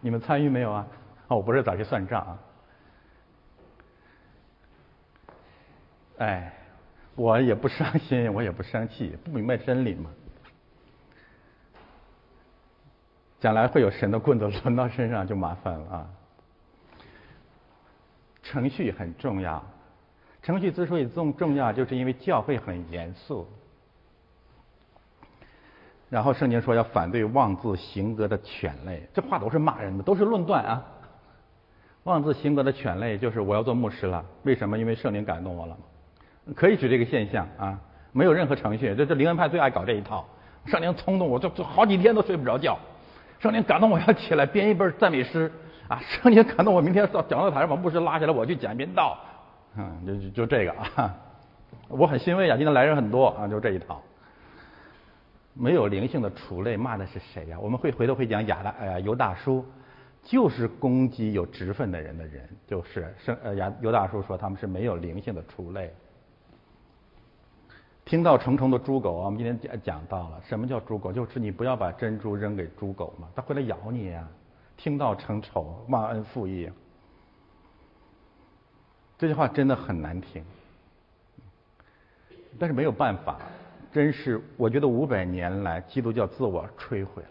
[0.00, 0.86] 你们参与没有啊？
[1.28, 2.38] 哦，我不是咋去算账啊。
[6.18, 6.52] 哎，
[7.14, 10.10] 我也不伤心，我也不生气，不明白真理嘛。
[13.40, 16.10] 将来会有神的棍子抡到身上就麻烦了啊。
[18.42, 19.62] 程序很重要，
[20.42, 23.46] 程序之所以重重要，就是因为教会很严肃。
[26.10, 30.84] 然后圣经说要反对妄自行格的犬类，这话都是骂人的，都是论断啊。
[32.04, 34.76] 妄自行格的犬类就是我要做牧师了，为什么？
[34.76, 35.76] 因为圣灵感动我了。
[36.56, 37.80] 可以指这个现象啊，
[38.10, 40.26] 没有任何程序，这这灵恩派最爱搞这一套。
[40.66, 42.76] 圣灵冲动我，就就好几天都睡不着觉。
[43.38, 45.50] 圣灵感动我要起来编一本赞美诗
[45.92, 46.00] 啊！
[46.08, 49.18] 圣灵感动我明天到讲道台上把牧师拉下来，我去讲编道。
[49.76, 51.14] 嗯，就就就这个啊，
[51.88, 54.00] 我很欣慰啊，今天来人很多啊，就这一套。
[55.54, 57.58] 没有灵性的畜类骂的是谁呀？
[57.60, 59.64] 我们会回头会讲亚大呃犹大叔。
[60.24, 65.92] 就是攻击有职分的人的人，就是圣呃亚犹大叔说他们是没有灵性的畜类。
[68.04, 74.24] 听到重重的猪狗啊，我们今天讲讲到了什么叫猪狗，就是你不要把珍珠扔给猪狗嘛，它会来咬你呀。
[74.82, 76.68] 听到成仇，忘恩负义，
[79.16, 80.44] 这句话真的很难听。
[82.58, 83.38] 但是没有办法，
[83.92, 87.28] 真是我觉得五百年来基督教自我摧毁了。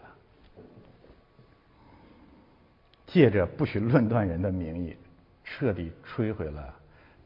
[3.06, 4.96] 借着不许论断人的名义，
[5.44, 6.74] 彻底摧毁了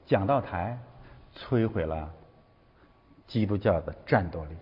[0.07, 0.77] 讲道台，
[1.37, 2.13] 摧毁了
[3.29, 4.57] 基督教的战斗力。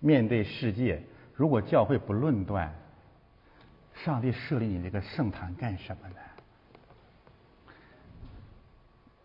[0.00, 1.02] 面对世界，
[1.34, 2.70] 如果教会不论断，
[4.04, 6.16] 上帝设立你这个圣坛干什么呢？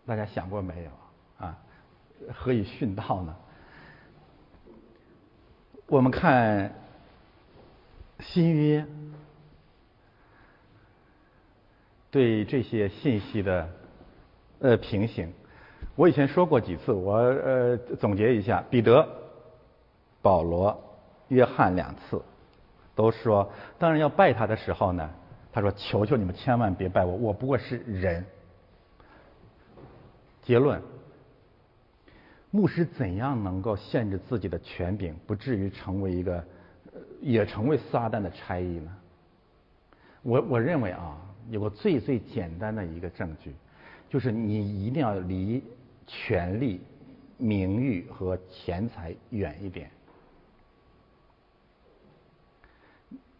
[0.06, 0.90] 大家想过没有
[1.46, 1.58] 啊？
[2.34, 3.36] 何以殉道呢？
[5.86, 6.72] 我们看
[8.20, 8.86] 新约。
[12.08, 13.68] 对这些信息的
[14.60, 15.30] 呃平行，
[15.96, 19.06] 我以前说过几次，我呃总结一下，彼得、
[20.22, 20.82] 保罗、
[21.28, 22.22] 约翰两次
[22.96, 25.08] 都说，当然要拜他的时候呢，
[25.52, 28.24] 他说：“求求你们千万别拜我，我不过是人。”
[30.42, 30.82] 结论：
[32.50, 36.42] 牧师怎样能够限制自己的权柄，不至于成为一个
[37.20, 38.90] 也成为撒旦的差役呢？
[40.22, 41.22] 我我认为啊。
[41.48, 43.54] 有个最最简单的一个证据，
[44.10, 45.62] 就是你一定要离
[46.04, 46.80] 权力、
[47.38, 49.88] 名誉和钱财远一点。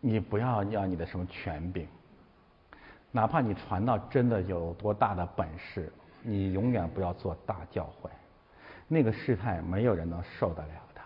[0.08, 1.84] 你不要要你的什么权柄，
[3.10, 5.92] 哪怕你传道真的有多大的本事，
[6.22, 8.08] 你永远不要做大教会。
[8.86, 11.00] 那个事态没有人能受得了的。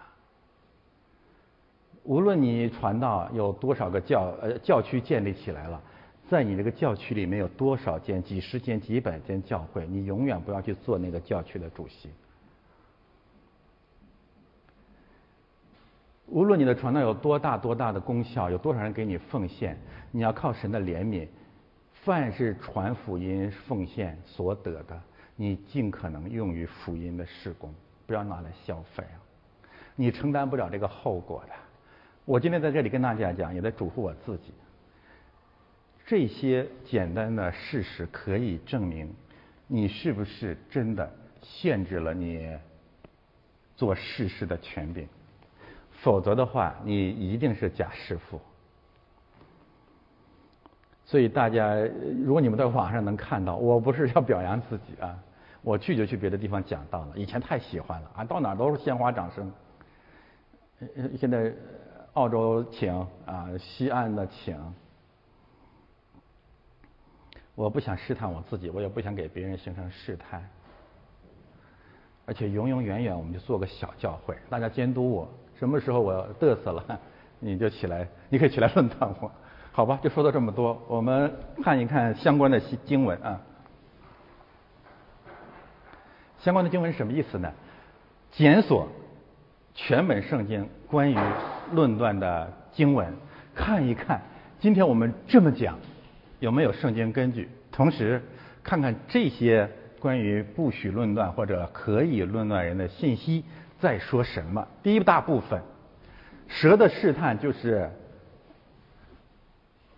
[2.03, 5.81] 无论你传道有多少个教呃教区建立起来了。
[6.29, 12.11] 在你这个教区里面有多少间、几十间、几百间教会，你永远不要去做那个教区的主席。
[16.31, 19.77] 无论你的传道有多大多大的功效，有多少人给你奉献，
[20.13, 21.27] 你要靠神的怜悯。
[22.05, 24.99] 凡是传福音奉献所得的，
[25.35, 27.75] 你尽可能用于福音的事工，
[28.07, 29.19] 不要拿来消费啊！
[29.97, 31.53] 你承担不了这个后果的。
[32.25, 34.55] 我今天在这里跟大家讲，也在嘱咐我自己。
[36.07, 39.13] 这些简单的事实可以证明，
[39.67, 41.13] 你是不是真的
[41.43, 42.57] 限制了你
[43.77, 45.07] 做事实的权柄？
[46.03, 48.41] 否则的话，你一定是假师傅。
[51.05, 51.75] 所以大家，
[52.25, 55.19] 如果你们在网上能看到，我不是要表扬自己啊，
[55.63, 59.53] 我去就去别的地方讲到了，以前太喜欢了啊，到哪都是鲜花掌声。
[61.19, 61.53] 现在
[62.15, 62.95] 澳洲请
[63.27, 64.57] 啊，西岸的请。
[67.57, 70.49] 我不想试探我自己，我也不想给别人形成试探，
[72.25, 75.29] 而且永永远远我们就做个小教会，大家监督我，
[75.61, 76.83] 什么时候我嘚瑟了，
[77.39, 79.31] 你就起来，你可以起来论断我，
[79.73, 80.01] 好吧？
[80.03, 81.31] 就说到这么多，我们
[81.63, 83.39] 看一看相关的经文啊。
[86.39, 87.53] 相关的经文是什么意思呢？
[88.31, 88.89] 检索
[89.75, 91.19] 全本圣经关于
[91.73, 93.13] 论断的经文，
[93.55, 94.23] 看一看
[94.61, 95.79] 今天我们这么讲
[96.39, 98.23] 有没有圣经根据，同时
[98.63, 103.45] 看看这些关于不许论断或者可以论断人的信息
[103.81, 104.69] 在说什么。
[104.83, 105.61] 第一大部分，
[106.47, 107.91] 蛇的试探就是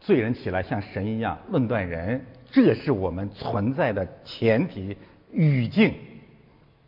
[0.00, 4.96] 罪人起来像神一样论断人，这是我们存在的前提
[5.30, 5.94] 语境。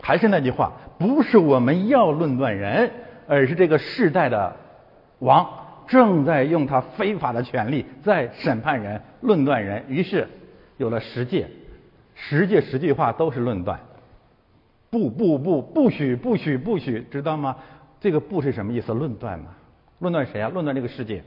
[0.01, 2.91] 还是那句话，不是我们要论断人，
[3.27, 4.55] 而是这个世代的
[5.19, 5.49] 王
[5.87, 9.85] 正在用他非法的权利在审判人、论断人。
[9.89, 10.29] 于是
[10.77, 11.49] 有了十诫，
[12.15, 13.81] 十诫十句话都是论断，
[14.95, 17.57] 不不不，不许不许不许，知道吗？
[18.01, 18.95] 这个不是什么意思？
[18.95, 19.47] 论断嘛？
[19.99, 20.49] 论断谁啊？
[20.49, 21.25] 论断这个世界，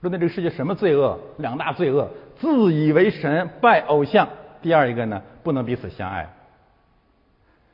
[0.00, 1.18] 论断这个世界什么罪恶？
[1.38, 2.08] 两大罪恶：
[2.38, 4.28] 自以为神，拜偶像。
[4.62, 6.32] 第二一个呢，不能彼此相爱。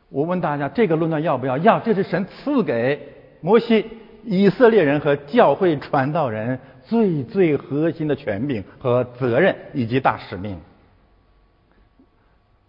[0.08, 1.58] 我问大家，这个论断要不要？
[1.58, 3.08] 要，这是神赐给
[3.42, 3.84] 摩西、
[4.22, 10.58] 以色列人和教会传道人最最核心的权柄和责任以及大使命。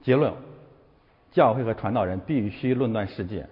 [0.04, 0.34] 结论：
[1.36, 3.46] 教会和传道人必须论断世界。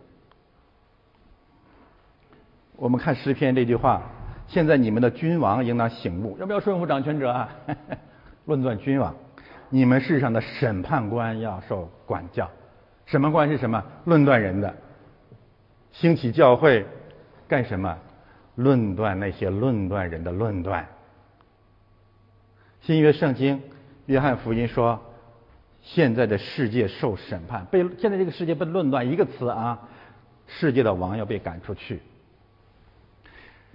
[2.77, 4.03] 我们看诗篇这句话：
[4.47, 7.49] 现在你们的君王应当醒悟，要不要顺服掌权者啊？
[8.47, 9.13] 论断君王，
[9.69, 12.49] 你们世上的审判官要受管教。
[13.05, 13.49] 什么官？
[13.49, 13.57] 是？
[13.57, 14.73] 什么论断人的？
[15.91, 16.85] 兴起教会
[17.49, 17.97] 干什么？
[18.55, 20.87] 论断那些论断人的论断。
[22.79, 23.61] 新约圣经
[24.05, 25.01] 约翰福音说，
[25.83, 29.79] 现在的世界受审判，被现在这个世界被论断一个词啊，
[30.47, 32.01] 世界的王要被赶出去。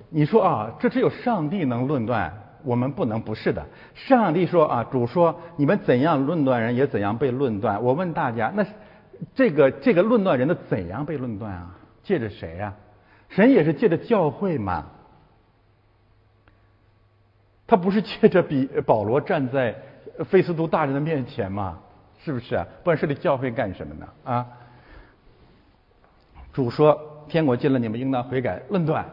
[0.09, 2.32] 你说啊，这只有上帝能论断，
[2.64, 3.64] 我们不能不是的。
[3.94, 7.80] 上帝说啊，主说你们怎样论断人，也怎样被论断。
[7.82, 8.66] 我问大家，那？
[9.34, 11.76] 这个这个论断人的怎样被论断啊？
[12.04, 12.72] 借着谁呀？
[13.28, 14.86] 神也是借着教会嘛。
[17.66, 19.74] 他不是借着比保罗站在
[20.30, 21.80] 菲斯都大人的面前吗？
[22.24, 22.66] 是不是啊？
[22.84, 24.08] 不然设立教会干什么呢？
[24.24, 24.46] 啊？
[26.52, 28.60] 主说天国近了，你们应当悔改。
[28.68, 29.06] 论断，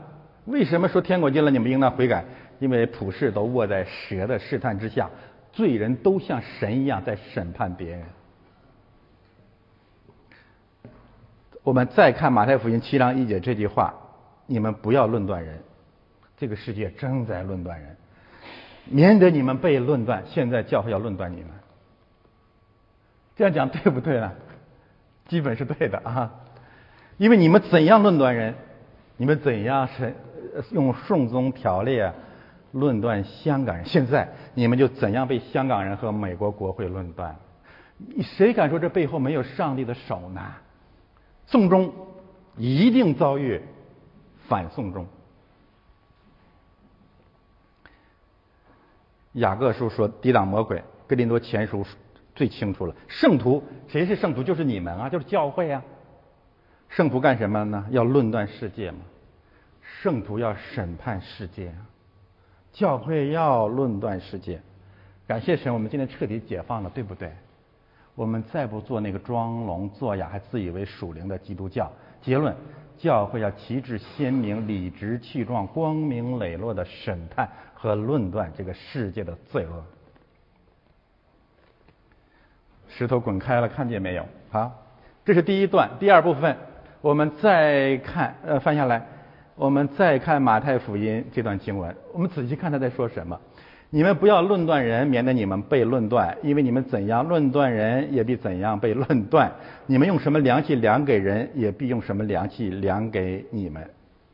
[0.46, 2.26] 为什么说天国近了，你们应当悔改？
[2.60, 5.10] 因为普世都握在蛇的试探之下，
[5.52, 8.04] 罪人都像神一样在审判别人。
[11.64, 13.94] 我们再看马太福音七章一节这句话
[14.48, 15.60] ：“你们不要论断人，
[16.38, 17.96] 这个世界正在论断人，
[18.86, 20.24] 免得你们被论断。
[20.28, 21.50] 现在教会要论断你们，
[23.36, 24.32] 这样讲对不对呢？
[25.28, 26.32] 基本是对的啊，
[27.18, 28.56] 因为你们怎样论断人，
[29.18, 30.14] 你们怎样是
[30.72, 32.00] 用宋宗条例
[32.72, 37.36] 论断香港人，现在你们就怎样被香港人和美国国会论断。
[38.22, 40.42] 谁敢说这背后没有上帝的手呢？”
[41.48, 41.94] 宋中
[42.58, 43.62] 一定遭遇
[44.48, 45.08] 反宋中。
[49.34, 51.86] 雅各书说抵挡魔鬼，哥林多前书
[52.36, 52.94] 最清楚了。
[53.08, 54.44] 圣徒谁是圣徒？
[54.44, 55.82] 就是你们啊，就是教会啊。
[56.90, 57.88] 圣徒干什么呢？
[57.90, 59.00] 要论断世界嘛。
[59.82, 61.74] 圣徒要审判世界，
[62.72, 64.62] 教会要论断世界。
[65.28, 67.32] 感谢神，我们今天彻底解放了，对不对？
[68.14, 71.92] 我们再不做那个装聋作哑还自以为属灵的基督教。
[72.22, 72.56] 结论：
[72.98, 79.84] 教会要旗帜鲜明、理直气壮、光明磊落的审判和论断这个世界的罪恶。
[82.98, 84.26] 石头滚开了，看见没有？
[84.50, 84.72] 好，
[85.26, 85.90] 这是第一段。
[86.00, 86.56] 第二部分，
[87.02, 89.06] 我们再看，呃，翻下来，
[89.56, 93.38] 我们再看马太福音这段经文，我们仔细看他在说什么。
[93.90, 96.38] 你们不要论断人，免得你们被论断。
[96.42, 99.52] 因为你们怎样论断人，也必怎样被论断。
[99.86, 103.86] 你们用什么量器量给人，也必用什么量器量给你们。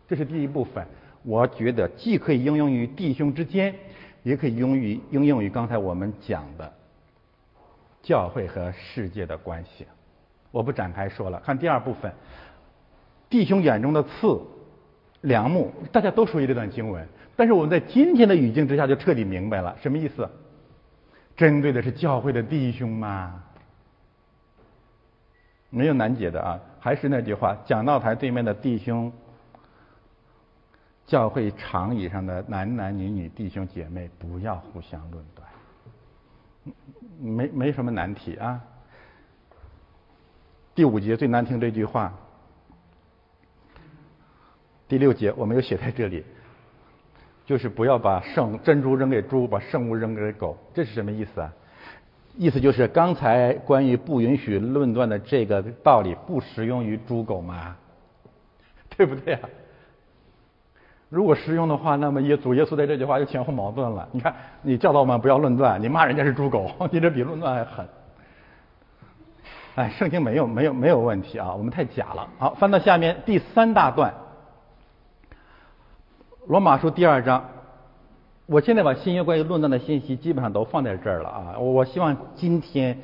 [0.07, 0.85] 这是第一部分。
[1.23, 3.73] 我觉得既可以应用于弟兄之间，
[4.21, 6.71] 也可以用于应用于刚才我们讲的
[8.01, 9.85] 教会和世界的关系。
[10.51, 11.39] 我不展开说了。
[11.39, 12.13] 看第二部分，
[13.29, 14.41] 弟兄眼中的刺，
[15.21, 17.07] 梁木，大家都熟悉这段经文。
[17.35, 20.29] 但是我们在今天的语境之下就彻底明白了什么意思？
[21.35, 23.43] 针对的是教会的弟兄吗？
[25.69, 29.11] 没有难解的啊，还是那句话，讲道台对面的弟兄，
[31.07, 35.47] 教会长椅上的男男女女弟兄姐妹，不要互相论断，
[37.19, 38.61] 没没什么难题啊。
[40.73, 42.13] 第五节最难听这句话，
[44.87, 46.23] 第六节我没有写在这里。
[47.43, 51.53] 就是不要把圣珍珠扔给猪，把圣物扔给狗，这是什么意思啊？
[52.37, 57.75] 意思就是刚才关于不允许论断的这个道理不适用于猪狗吗？
[58.95, 59.49] 对不对啊？
[61.11, 64.07] 如果实用的话，那么耶主耶稣在这句话就前后矛盾了。
[64.13, 67.85] 你看，你教导我们不要论断，你骂人家是猪狗， 你这比论断还狠。
[69.75, 72.29] 哎，圣经没有没有没有问题啊，我们太假了。
[72.39, 74.13] 好，翻到下面第三大段，
[76.47, 77.43] 罗马书第二章。
[78.45, 81.59] 我现在把新约关于论断的信息基本上都放在这儿了啊。
[81.59, 82.97] 我希望今天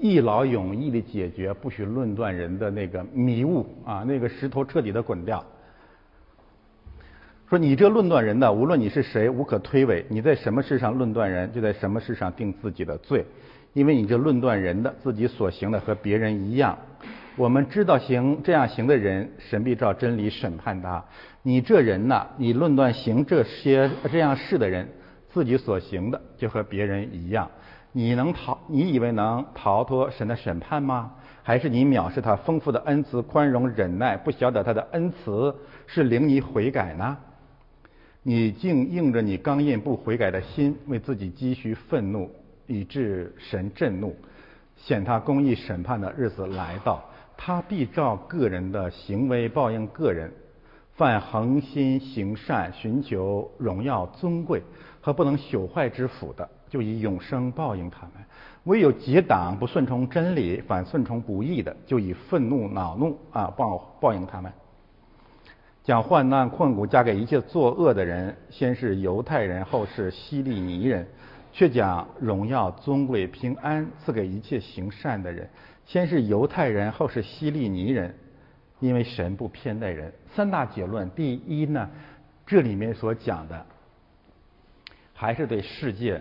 [0.00, 5.44] 一劳永逸的解决不许论断人的那个迷雾啊，那个石头彻底的滚掉。
[7.52, 10.02] 说你这论断人的，无论你是谁，无可推诿。
[10.08, 13.26] 你在什么事上论断人，就在什么事上定自己的罪，
[13.74, 16.78] 因为你这论断人的，自己所行的和别人一样。
[17.36, 21.04] 我们知道行这样行的人，神必照真理审判他。
[21.42, 24.88] 你这人呐，你论断行这些这样事的人，
[25.28, 27.50] 自己所行的就和别人一样。
[27.92, 28.56] 你能逃？
[28.66, 31.12] 你以为能逃脱神的审判吗？
[31.42, 35.54] 还是你藐视他丰富的恩慈、宽容、忍耐，不晓得他的恩慈
[35.86, 37.14] 是领你悔改呢？
[38.24, 42.30] 你竟硬着你刚硬不悔改的心，为自己积蓄愤怒，
[42.66, 44.14] 以致神震怒，
[44.76, 47.02] 显他公义审判的日子来到，
[47.36, 50.32] 他必照个人的行为报应个人。
[50.94, 54.62] 犯恒心行善、寻求荣耀尊贵
[55.00, 58.22] 和不能朽坏之福的，就以永生报应他们；
[58.64, 64.52] 唯有结党不顺从真理，反顺从不义的，就以愤怒恼怒啊报报应他们。
[65.84, 71.04] 将患难困苦加给一切作恶的人，先是犹太人，后是希利尼人；
[71.52, 75.48] 却将荣耀、尊贵、平安赐给一切行善的人，
[75.84, 78.14] 先是犹太人，后是希利尼人。
[78.80, 80.12] 因为神不偏待人。
[80.34, 81.88] 三大结论：第一呢，
[82.44, 83.64] 这里面所讲的
[85.14, 86.20] 还是对世界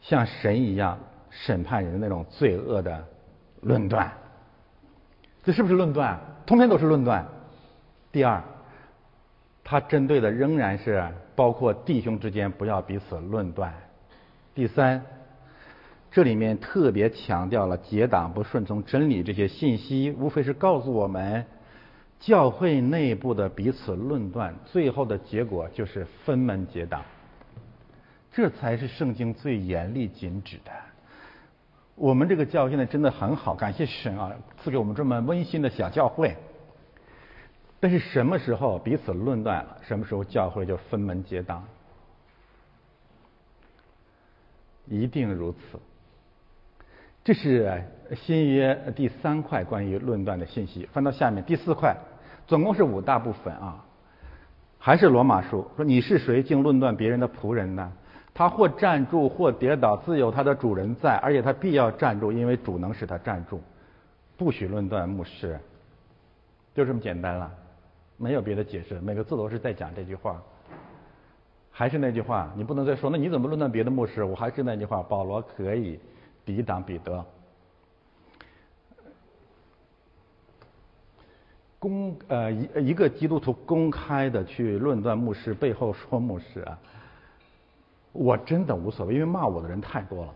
[0.00, 0.98] 像神一样
[1.28, 3.06] 审判人的那种罪恶的
[3.60, 4.10] 论断。
[5.42, 6.20] 这是不是论断？
[6.46, 7.26] 通篇都是论断。
[8.12, 8.42] 第二，
[9.64, 11.02] 他针对的仍然是
[11.34, 13.72] 包括弟兄之间不要彼此论断。
[14.54, 15.02] 第三，
[16.10, 21.46] 这里面特别强调了结党不顺从真理这些信息，无非是告诉我们，
[22.18, 27.02] 教会内部的彼此论断，最后的结果就是分门结党。
[28.32, 30.70] 这才是圣经最严厉禁止的。
[32.00, 34.32] 我们这个教会现在真的很好，感谢神啊，
[34.62, 36.34] 赐给我们这么温馨的小教会。
[37.78, 41.62] 但是什么时候彼此论断了，什么时候教会就分门结党，
[44.86, 45.78] 一定如此。
[47.22, 47.84] 这是
[48.16, 50.88] 新约第三块关于论断的信息。
[50.94, 51.94] 翻到下面第四块，
[52.46, 53.84] 总共是五大部分啊，
[54.78, 57.92] 还是罗马书说你是谁，竟论断别人的仆人呢？
[58.40, 63.60] 他或站住，或跌倒，自有他的主人在，而且他必要站住，因为主能使他站住。
[64.38, 65.60] 不许论断牧师，
[66.74, 67.52] 就这么简单了，
[68.16, 70.42] 没有别的解释，每个字都是在讲这句话。
[71.70, 74.24] 还是那句话，你不能再说，那你怎么论断别的牧师？
[74.24, 76.00] 我还是那句话，保罗可以
[76.42, 77.22] 抵挡彼得。
[81.78, 86.78] 公呃一一个基督徒公开的去论断牧师，背后说牧师啊。
[88.12, 90.34] 我真的无所谓，因为骂我的人太多了，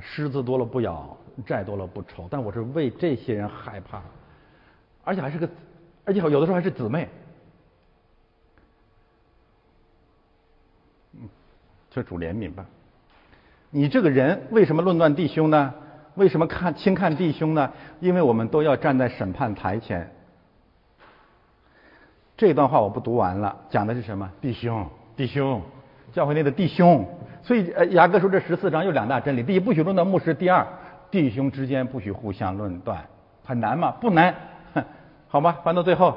[0.00, 1.16] 虱子多了不咬，
[1.46, 2.28] 债多了不愁。
[2.30, 4.02] 但我是为这些人害怕，
[5.02, 5.48] 而且还是个，
[6.04, 7.08] 而且有的时候还是姊妹。
[11.14, 11.28] 嗯，
[11.90, 12.66] 求主怜悯吧。
[13.70, 15.74] 你这个人为什么论断弟兄呢？
[16.16, 17.72] 为什么看轻看弟兄呢？
[18.00, 20.12] 因为我们都要站在审判台前。
[22.36, 24.30] 这段话我不读完了，讲的是什么？
[24.40, 24.86] 弟兄，
[25.16, 25.62] 弟兄。
[26.12, 27.06] 教会内的弟兄，
[27.42, 30.66] 所以呃，雅各书这十四章有两大真理：第一，不许论断牧师；第二，
[31.10, 33.04] 弟兄之间不许互相论断。
[33.44, 33.92] 很难吗？
[34.00, 34.34] 不难，
[35.28, 35.60] 好吧。
[35.64, 36.16] 翻到最后，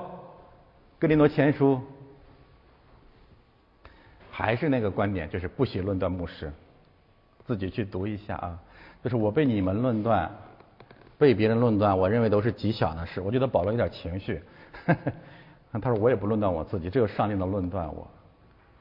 [1.00, 1.82] 格林多前书
[4.30, 6.52] 还是那个观点，就是不许论断牧师。
[7.46, 8.60] 自己去读一下啊，
[9.04, 10.30] 就是我被你们论断，
[11.18, 13.20] 被别人论断，我认为都是极小的事。
[13.20, 14.42] 我觉得保罗有点情绪，
[15.74, 18.08] 他说我也不论断我自己，只有上帝能论断我。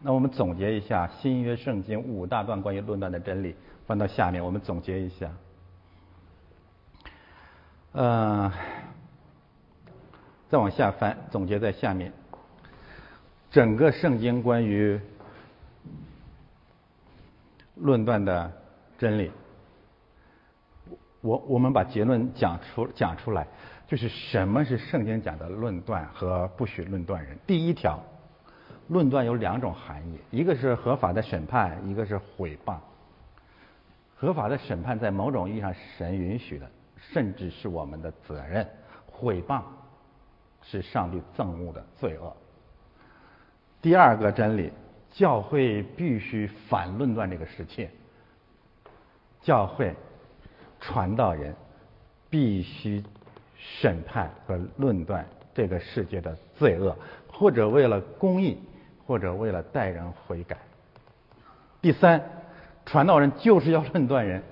[0.02, 3.54] 那我们总结一下新约圣经五大段关于论断的真理，
[3.86, 5.30] 翻到下面，我们总结一下。
[7.92, 8.50] 呃，
[10.48, 12.14] 再往下翻，总结在下面。
[13.50, 14.98] 整个圣经关于
[17.74, 18.50] 论断的
[18.96, 19.30] 真理，
[21.20, 23.46] 我我们把结论讲出讲出来，
[23.86, 27.38] 就是什么是圣经讲的论断和不许论断人。
[27.46, 28.02] 第一条。
[28.90, 32.76] 论断有两种含义，一个是合法的审判，一个是毁谤。
[34.16, 38.68] 合法的审判在某种意义上神允许的，甚至是我们的责任。
[39.06, 39.62] 毁谤
[40.60, 42.36] 是上帝憎恶的罪恶。
[43.80, 44.72] 第二个真理，
[45.12, 47.88] 教会必须反论断这个世界。
[49.40, 49.94] 教会
[50.80, 51.54] 传道人
[52.28, 53.04] 必须
[53.56, 56.96] 审判和论断这个世界的罪恶，
[57.32, 58.58] 或者为了公义，
[59.10, 60.56] 或者为了带人悔改。
[61.82, 62.22] 第三，
[62.86, 64.44] 传道人就是要论断人，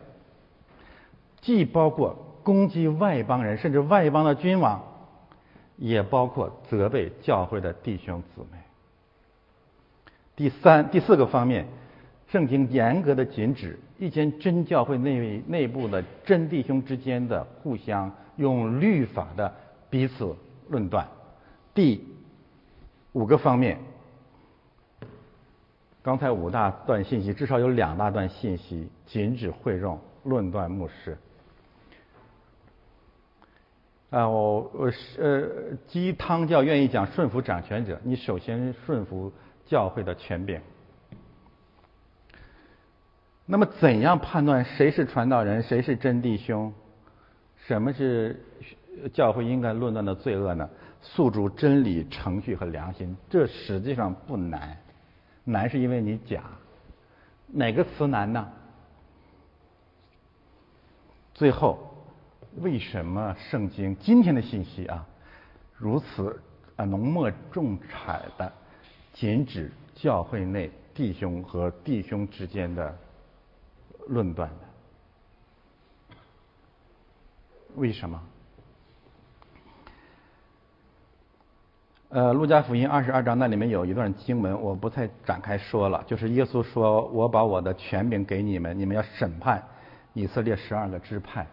[1.41, 4.83] 既包括攻击外邦人，甚至外邦的君王，
[5.77, 8.59] 也包括责备教会的弟兄姊妹。
[10.35, 11.65] 第三、第四个方面，
[12.27, 19.55] 圣经严格的禁止一间真教会内内部的真弟兄之间的互相用律法的
[19.89, 20.35] 彼此
[20.69, 21.07] 论断。
[21.73, 22.05] 第
[23.13, 23.79] 五个方面，
[26.09, 31.19] 刚才五大段信息至少有两大段信息禁止会众论断牧师。
[34.09, 39.31] 啊，我我是呃，鸡汤教愿意讲顺服掌权者，你首先顺服。
[39.67, 40.59] 教会的权柄。
[43.45, 46.73] 那么，怎样判断谁是传道人，谁是真弟兄？
[47.67, 48.43] 什么是
[49.13, 50.71] 教会应该论断的罪恶呢？
[51.03, 54.75] 诉诸真理、程序和良心，这实际上不难。
[55.51, 56.43] 难是因为你假。
[57.47, 58.53] 哪个词难呢？
[61.33, 61.79] 最后，
[62.57, 65.07] 为什么圣经今天的信息啊，
[65.77, 66.43] 如此
[66.77, 68.53] 啊浓墨重彩的？
[69.15, 72.97] 仅指教会内弟兄和弟兄之间的
[74.07, 76.15] 论断的，
[77.75, 78.23] 为什么？
[82.11, 86.03] 呃，路加福音二十二章那里面有一段经文，我不太展开说了。
[86.07, 89.63] 就是耶稣说：“我把我的权柄给你们，你们要审判
[90.15, 91.47] 以色列十二个支派。”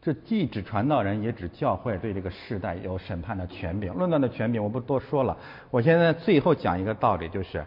[0.00, 4.64] 这既指传道人，也指教会对这个世代有审判的权柄、论断的权柄。
[4.64, 5.36] 我不多说了。
[5.70, 7.62] 我现在最后讲一个道理，就是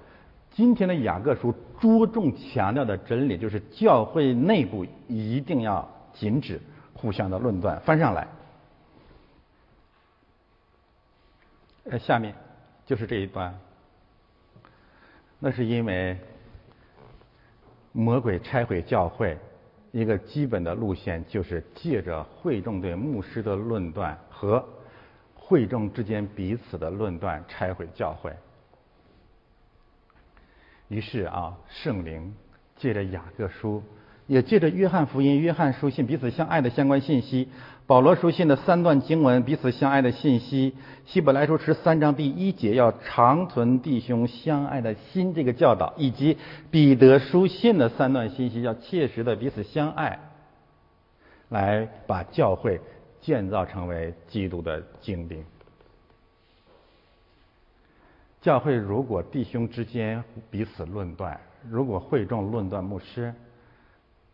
[0.49, 6.59] 今天的雅各书着重强调的真理，就是教会内部一定要禁止
[6.95, 7.79] 互相的论断。
[7.81, 8.27] 翻上来，
[11.89, 12.33] 呃，下面
[12.85, 13.57] 就是这一段。
[15.39, 16.17] 那是因为
[17.91, 19.37] 魔鬼拆毁教会。
[19.93, 24.63] 一个基本的路线就是借着会众对牧师的论断和
[25.33, 28.31] 会众之间彼此的论断拆毁教会。
[30.89, 32.35] 于是啊，圣灵
[32.75, 33.81] 借着雅各书。
[34.27, 37.49] 也借着约翰福音、约翰书信彼此相爱的相关信息，
[37.87, 46.37] 保罗书信的三段经文彼此相爱的信息，希伯来书十三章第一节要长存弟兄相爱的心这个教导，以及
[46.69, 50.19] 彼得书信的三段信息要切实的彼此相爱，
[51.47, 52.81] 来把教会
[53.21, 55.45] 建造成为基督的精兵。
[58.41, 61.39] 教会如果弟兄之间彼此论断，
[61.69, 63.33] 如果会众论断牧师。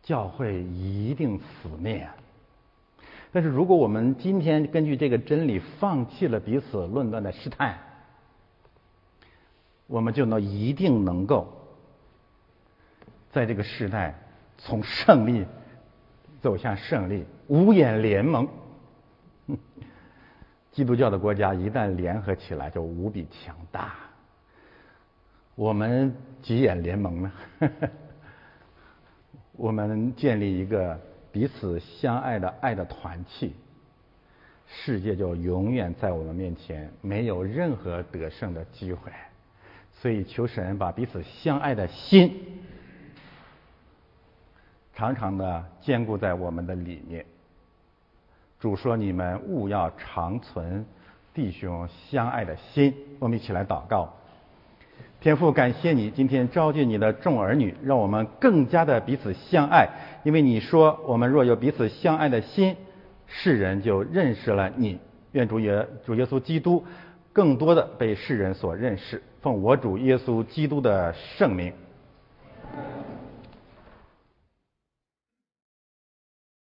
[0.01, 2.05] 教会一定死灭。
[3.35, 7.79] 但是，如果我们今天根据这个真理放弃了彼此论断的试探，
[9.87, 11.51] 我们就能一定能够
[13.31, 14.13] 在这个时代
[14.59, 15.43] 从胜利
[16.41, 17.25] 走向胜利。
[17.47, 18.47] 五眼联盟，
[20.71, 23.95] 基督教的国家一旦联合起来，就无比强大。
[25.55, 27.31] 我们几眼联盟呢？
[29.53, 30.99] 我们建立一个
[31.33, 33.51] 彼此相爱的爱的团契，
[34.67, 39.11] 世界就永远在我们面前没有任何得胜的机会。
[39.99, 42.61] 所以求神把彼此相爱的心
[44.93, 47.25] 常常的坚固在我们的里面。
[48.59, 50.85] 主说：“你们务要长存
[51.33, 54.13] 弟兄相爱的心。”我们一起来祷告。
[55.23, 59.87] 天父，感谢你今天召集你的众儿女，让我们更加的彼此相爱。
[60.25, 62.75] 因为你说，我们若有彼此相爱的心，
[63.25, 64.99] 世人就认识了你。
[65.31, 66.83] 愿主耶主耶稣基督
[67.31, 69.23] 更多的被世人所认识。
[69.41, 71.71] 奉我主耶稣基督的圣名，